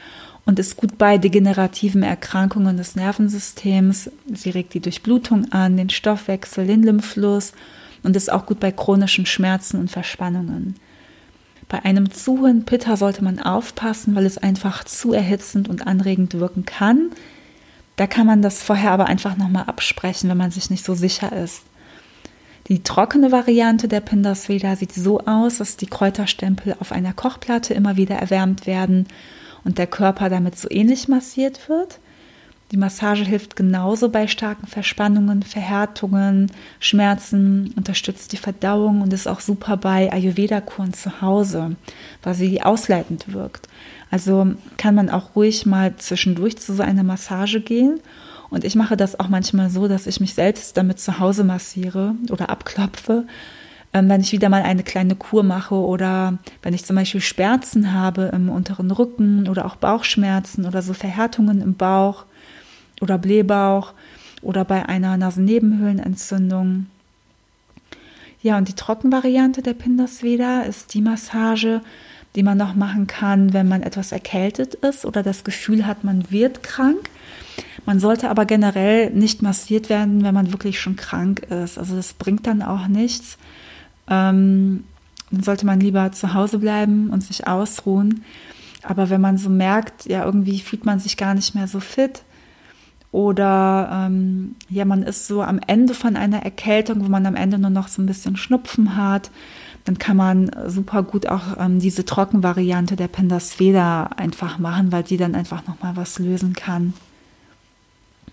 und 0.46 0.60
ist 0.60 0.76
gut 0.76 0.98
bei 0.98 1.18
degenerativen 1.18 2.04
Erkrankungen 2.04 2.76
des 2.76 2.98
Nervensystems. 2.98 4.12
Sie 4.34 4.50
regt 4.50 4.74
die 4.74 4.82
Durchblutung 4.82 5.50
an, 5.54 5.78
den 5.78 5.90
Stoffwechsel, 5.90 6.68
den 6.68 6.84
Lymphfluss 6.84 7.54
und 8.04 8.16
ist 8.16 8.32
auch 8.32 8.46
gut 8.46 8.60
bei 8.60 8.72
chronischen 8.72 9.26
Schmerzen 9.26 9.80
und 9.80 9.92
Verspannungen. 9.92 10.76
Bei 11.70 11.84
einem 11.84 12.12
zu 12.12 12.40
hohen 12.42 12.64
Pitta 12.64 12.96
sollte 12.96 13.24
man 13.24 13.42
aufpassen, 13.42 14.16
weil 14.16 14.26
es 14.26 14.38
einfach 14.38 14.84
zu 14.86 15.14
erhitzend 15.14 15.68
und 15.68 15.86
anregend 15.86 16.34
wirken 16.36 16.66
kann. 16.66 17.12
Da 17.98 18.08
kann 18.08 18.28
man 18.28 18.42
das 18.42 18.64
vorher 18.64 18.92
aber 18.92 19.08
einfach 19.08 19.36
nochmal 19.36 19.66
absprechen, 19.66 20.30
wenn 20.30 20.38
man 20.38 20.52
sich 20.52 20.70
nicht 20.70 20.86
so 20.86 20.94
sicher 20.94 21.34
ist. 21.34 21.64
Die 22.68 22.84
trockene 22.84 23.32
Variante 23.32 23.88
der 23.88 24.02
Pindasveda 24.02 24.76
sieht 24.76 24.94
so 24.94 25.22
aus, 25.22 25.58
dass 25.58 25.78
die 25.78 25.88
Kräuterstempel 25.88 26.76
auf 26.80 26.92
einer 26.92 27.14
Kochplatte 27.14 27.74
immer 27.74 27.96
wieder 27.96 28.16
erwärmt 28.16 28.68
werden 28.68 29.08
und 29.64 29.78
der 29.78 29.88
Körper 29.88 30.30
damit 30.30 30.58
so 30.58 30.70
ähnlich 30.70 31.08
massiert 31.08 31.70
wird. 31.70 32.00
Die 32.72 32.78
Massage 32.78 33.24
hilft 33.24 33.56
genauso 33.56 34.10
bei 34.10 34.28
starken 34.28 34.68
Verspannungen, 34.68 35.42
Verhärtungen, 35.42 36.52
Schmerzen, 36.82 37.74
unterstützt 37.78 38.34
die 38.34 38.38
Verdauung 38.38 39.02
und 39.02 39.14
ist 39.14 39.28
auch 39.28 39.40
super 39.40 39.78
bei 39.78 40.12
Ayurveda-Kuren 40.12 40.94
zu 40.94 41.22
Hause, 41.22 41.78
weil 42.24 42.36
sie 42.36 42.62
ausleitend 42.62 43.34
wirkt. 43.34 43.70
Also 44.12 44.54
kann 44.78 44.96
man 44.96 45.10
auch 45.10 45.36
ruhig 45.36 45.66
mal 45.66 45.96
zwischendurch 45.96 46.58
zu 46.58 46.74
so 46.74 46.84
einer 46.84 47.04
Massage 47.04 47.62
gehen 47.62 48.02
und 48.50 48.66
ich 48.66 48.76
mache 48.76 48.98
das 48.98 49.20
auch 49.20 49.30
manchmal 49.30 49.70
so, 49.70 49.88
dass 49.88 50.08
ich 50.08 50.20
mich 50.20 50.34
selbst 50.34 50.76
damit 50.76 51.00
zu 51.00 51.20
Hause 51.20 51.46
massiere 51.46 52.16
oder 52.30 52.50
abklopfe, 52.50 53.26
ähm, 53.94 54.10
wenn 54.10 54.22
ich 54.22 54.32
wieder 54.32 54.50
mal 54.50 54.64
eine 54.64 54.84
kleine 54.84 55.16
Kur 55.16 55.44
mache 55.44 55.76
oder 55.76 56.38
wenn 56.64 56.74
ich 56.74 56.86
zum 56.86 56.96
Beispiel 56.96 57.22
Schmerzen 57.22 57.94
habe 57.94 58.32
im 58.34 58.50
unteren 58.50 58.92
Rücken 58.92 59.48
oder 59.48 59.66
auch 59.66 59.78
Bauchschmerzen 59.78 60.66
oder 60.66 60.82
so 60.82 60.94
Verhärtungen 60.94 61.62
im 61.62 61.76
Bauch 61.76 62.26
oder 63.02 63.18
Blähbauch 63.18 63.94
oder 64.42 64.66
bei 64.66 64.88
einer 64.88 65.18
Nasennebenhöhlenentzündung. 65.18 66.88
Ja, 68.42 68.58
und 68.58 68.68
die 68.68 68.76
Trockenvariante 68.76 69.62
der 69.62 69.74
Pindasveda 69.74 70.62
ist 70.62 70.94
die 70.94 71.02
Massage, 71.02 71.82
die 72.36 72.44
man 72.44 72.58
noch 72.58 72.76
machen 72.76 73.08
kann, 73.08 73.54
wenn 73.54 73.68
man 73.68 73.82
etwas 73.82 74.12
erkältet 74.12 74.76
ist 74.76 75.06
oder 75.06 75.24
das 75.24 75.44
Gefühl 75.44 75.88
hat, 75.88 76.04
man 76.04 76.30
wird 76.30 76.62
krank. 76.62 77.10
Man 77.86 78.00
sollte 78.00 78.30
aber 78.30 78.46
generell 78.46 79.10
nicht 79.12 79.42
massiert 79.42 79.90
werden, 79.90 80.24
wenn 80.24 80.34
man 80.34 80.52
wirklich 80.52 80.80
schon 80.80 80.98
krank 80.98 81.40
ist. 81.50 81.80
Also 81.80 81.96
das 81.96 82.14
bringt 82.14 82.46
dann 82.46 82.62
auch 82.62 82.88
nichts. 82.88 83.38
Ähm, 84.08 84.84
dann 85.32 85.44
sollte 85.44 85.66
man 85.66 85.80
lieber 85.80 86.12
zu 86.12 86.34
Hause 86.34 86.60
bleiben 86.60 87.10
und 87.10 87.24
sich 87.24 87.48
ausruhen. 87.48 88.24
Aber 88.84 89.10
wenn 89.10 89.22
man 89.22 89.38
so 89.38 89.50
merkt, 89.50 90.06
ja, 90.06 90.24
irgendwie 90.24 90.60
fühlt 90.60 90.86
man 90.86 91.00
sich 91.00 91.18
gar 91.18 91.34
nicht 91.34 91.56
mehr 91.56 91.68
so 91.68 91.80
fit 91.80 92.22
oder 93.18 93.90
ähm, 93.92 94.54
ja, 94.70 94.86
man 94.86 95.02
ist 95.02 95.26
so 95.26 95.42
am 95.42 95.60
Ende 95.66 95.96
von 95.96 96.16
einer 96.16 96.44
Erkältung, 96.44 97.04
wo 97.04 97.10
man 97.10 97.26
am 97.26 97.36
Ende 97.36 97.58
nur 97.58 97.72
noch 97.72 97.88
so 97.88 98.00
ein 98.00 98.06
bisschen 98.06 98.38
Schnupfen 98.38 98.96
hat, 98.96 99.32
dann 99.86 99.98
kann 99.98 100.18
man 100.18 100.52
super 100.68 101.02
gut 101.02 101.26
auch 101.26 101.58
ähm, 101.60 101.80
diese 101.80 102.06
Trockenvariante 102.06 102.96
der 102.96 103.08
Pendasveda 103.08 104.12
einfach 104.18 104.60
machen, 104.60 104.92
weil 104.92 105.02
die 105.02 105.18
dann 105.18 105.34
einfach 105.34 105.66
nochmal 105.66 105.96
was 105.96 106.20
lösen 106.20 106.54
kann. 106.54 106.94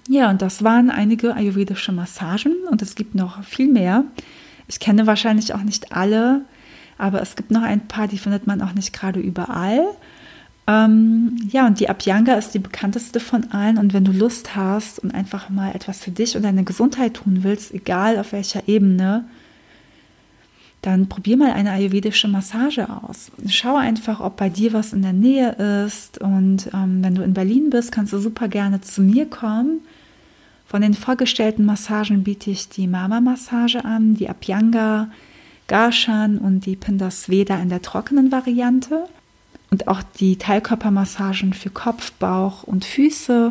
Ja, 0.06 0.28
und 0.28 0.42
das 0.42 0.62
waren 0.62 0.90
einige 0.90 1.34
ayurvedische 1.34 1.92
Massagen 1.92 2.54
und 2.70 2.82
es 2.82 2.94
gibt 2.94 3.14
noch 3.14 3.42
viel 3.42 3.72
mehr. 3.72 4.04
Ich 4.68 4.80
kenne 4.80 5.06
wahrscheinlich 5.06 5.54
auch 5.54 5.62
nicht 5.62 5.92
alle, 5.92 6.42
aber 6.98 7.22
es 7.22 7.36
gibt 7.36 7.50
noch 7.50 7.62
ein 7.62 7.88
paar, 7.88 8.06
die 8.06 8.18
findet 8.18 8.46
man 8.46 8.60
auch 8.60 8.74
nicht 8.74 8.92
gerade 8.92 9.20
überall. 9.20 9.86
Ähm, 10.66 11.36
ja, 11.50 11.66
und 11.66 11.78
die 11.78 11.90
Abhyanga 11.90 12.34
ist 12.34 12.54
die 12.54 12.58
bekannteste 12.58 13.20
von 13.20 13.50
allen. 13.50 13.78
Und 13.78 13.92
wenn 13.92 14.04
du 14.04 14.12
Lust 14.12 14.56
hast 14.56 14.98
und 14.98 15.14
einfach 15.14 15.50
mal 15.50 15.74
etwas 15.74 16.02
für 16.02 16.10
dich 16.10 16.36
und 16.36 16.42
deine 16.42 16.64
Gesundheit 16.64 17.14
tun 17.14 17.40
willst, 17.42 17.74
egal 17.74 18.18
auf 18.18 18.32
welcher 18.32 18.66
Ebene, 18.66 19.24
dann 20.80 21.08
probier 21.08 21.36
mal 21.36 21.52
eine 21.52 21.70
ayurvedische 21.70 22.28
Massage 22.28 22.86
aus. 22.88 23.30
Schau 23.48 23.76
einfach, 23.76 24.20
ob 24.20 24.36
bei 24.36 24.50
dir 24.50 24.72
was 24.72 24.92
in 24.92 25.02
der 25.02 25.14
Nähe 25.14 25.52
ist. 25.86 26.18
Und 26.18 26.70
ähm, 26.74 27.02
wenn 27.02 27.14
du 27.14 27.22
in 27.22 27.34
Berlin 27.34 27.70
bist, 27.70 27.92
kannst 27.92 28.12
du 28.12 28.18
super 28.18 28.48
gerne 28.48 28.80
zu 28.80 29.02
mir 29.02 29.26
kommen. 29.26 29.80
Von 30.66 30.82
den 30.82 30.94
vorgestellten 30.94 31.64
Massagen 31.64 32.24
biete 32.24 32.50
ich 32.50 32.68
die 32.68 32.86
Mama-Massage 32.86 33.84
an, 33.84 34.14
die 34.14 34.28
Abhyanga, 34.28 35.08
Garshan 35.68 36.38
und 36.38 36.66
die 36.66 36.76
Pindasveda 36.76 37.56
in 37.58 37.68
der 37.68 37.80
trockenen 37.80 38.32
Variante 38.32 39.06
und 39.74 39.88
auch 39.88 40.04
die 40.20 40.38
Teilkörpermassagen 40.38 41.52
für 41.52 41.68
Kopf, 41.68 42.12
Bauch 42.12 42.62
und 42.62 42.84
Füße 42.84 43.50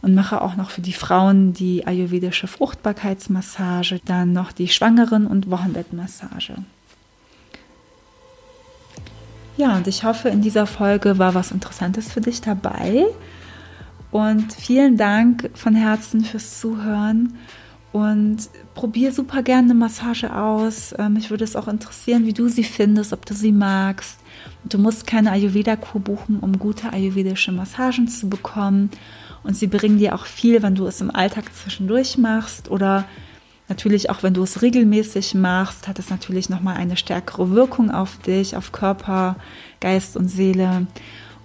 und 0.00 0.14
mache 0.14 0.40
auch 0.40 0.54
noch 0.54 0.70
für 0.70 0.80
die 0.80 0.92
Frauen 0.92 1.54
die 1.54 1.84
ayurvedische 1.84 2.46
Fruchtbarkeitsmassage, 2.46 4.00
dann 4.04 4.32
noch 4.32 4.52
die 4.52 4.68
Schwangeren- 4.68 5.26
und 5.26 5.50
Wochenbettmassage. 5.50 6.58
Ja, 9.56 9.74
und 9.76 9.88
ich 9.88 10.04
hoffe, 10.04 10.28
in 10.28 10.40
dieser 10.40 10.68
Folge 10.68 11.18
war 11.18 11.34
was 11.34 11.50
Interessantes 11.50 12.12
für 12.12 12.20
dich 12.20 12.40
dabei. 12.42 13.04
Und 14.12 14.52
vielen 14.52 14.96
Dank 14.96 15.50
von 15.54 15.74
Herzen 15.74 16.24
fürs 16.24 16.60
Zuhören. 16.60 17.36
Und 17.96 18.50
probier 18.74 19.10
super 19.10 19.42
gerne 19.42 19.70
eine 19.70 19.74
Massage 19.74 20.30
aus. 20.36 20.94
Ähm, 20.98 21.14
mich 21.14 21.30
würde 21.30 21.44
es 21.44 21.56
auch 21.56 21.66
interessieren, 21.66 22.26
wie 22.26 22.34
du 22.34 22.46
sie 22.46 22.62
findest, 22.62 23.14
ob 23.14 23.24
du 23.24 23.32
sie 23.32 23.52
magst. 23.52 24.20
Du 24.64 24.76
musst 24.76 25.06
keine 25.06 25.30
Ayurveda-Kur 25.30 26.02
buchen, 26.02 26.40
um 26.40 26.58
gute 26.58 26.92
ayurvedische 26.92 27.52
Massagen 27.52 28.06
zu 28.06 28.28
bekommen. 28.28 28.90
Und 29.44 29.56
sie 29.56 29.66
bringen 29.66 29.96
dir 29.96 30.14
auch 30.14 30.26
viel, 30.26 30.62
wenn 30.62 30.74
du 30.74 30.86
es 30.86 31.00
im 31.00 31.10
Alltag 31.10 31.54
zwischendurch 31.54 32.18
machst 32.18 32.70
oder 32.70 33.06
natürlich 33.66 34.10
auch 34.10 34.22
wenn 34.22 34.34
du 34.34 34.42
es 34.42 34.60
regelmäßig 34.60 35.32
machst, 35.34 35.88
hat 35.88 35.98
es 35.98 36.10
natürlich 36.10 36.50
nochmal 36.50 36.76
eine 36.76 36.98
stärkere 36.98 37.50
Wirkung 37.52 37.90
auf 37.90 38.18
dich, 38.18 38.58
auf 38.58 38.72
Körper, 38.72 39.36
Geist 39.80 40.18
und 40.18 40.28
Seele. 40.28 40.86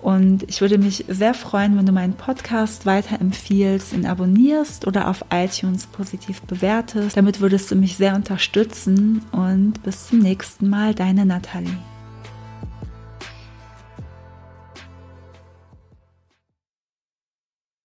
Und 0.01 0.43
ich 0.47 0.61
würde 0.61 0.77
mich 0.77 1.05
sehr 1.07 1.33
freuen, 1.33 1.77
wenn 1.77 1.85
du 1.85 1.91
meinen 1.91 2.13
Podcast 2.13 2.85
weiterempfiehlst, 2.85 3.93
ihn 3.93 4.05
abonnierst 4.05 4.87
oder 4.87 5.07
auf 5.07 5.23
iTunes 5.31 5.85
positiv 5.85 6.41
bewertest. 6.41 7.15
Damit 7.15 7.39
würdest 7.39 7.69
du 7.69 7.75
mich 7.75 7.97
sehr 7.97 8.15
unterstützen. 8.15 9.21
Und 9.31 9.83
bis 9.83 10.07
zum 10.07 10.19
nächsten 10.19 10.69
Mal, 10.69 10.95
deine 10.95 11.25
Nathalie. 11.25 11.77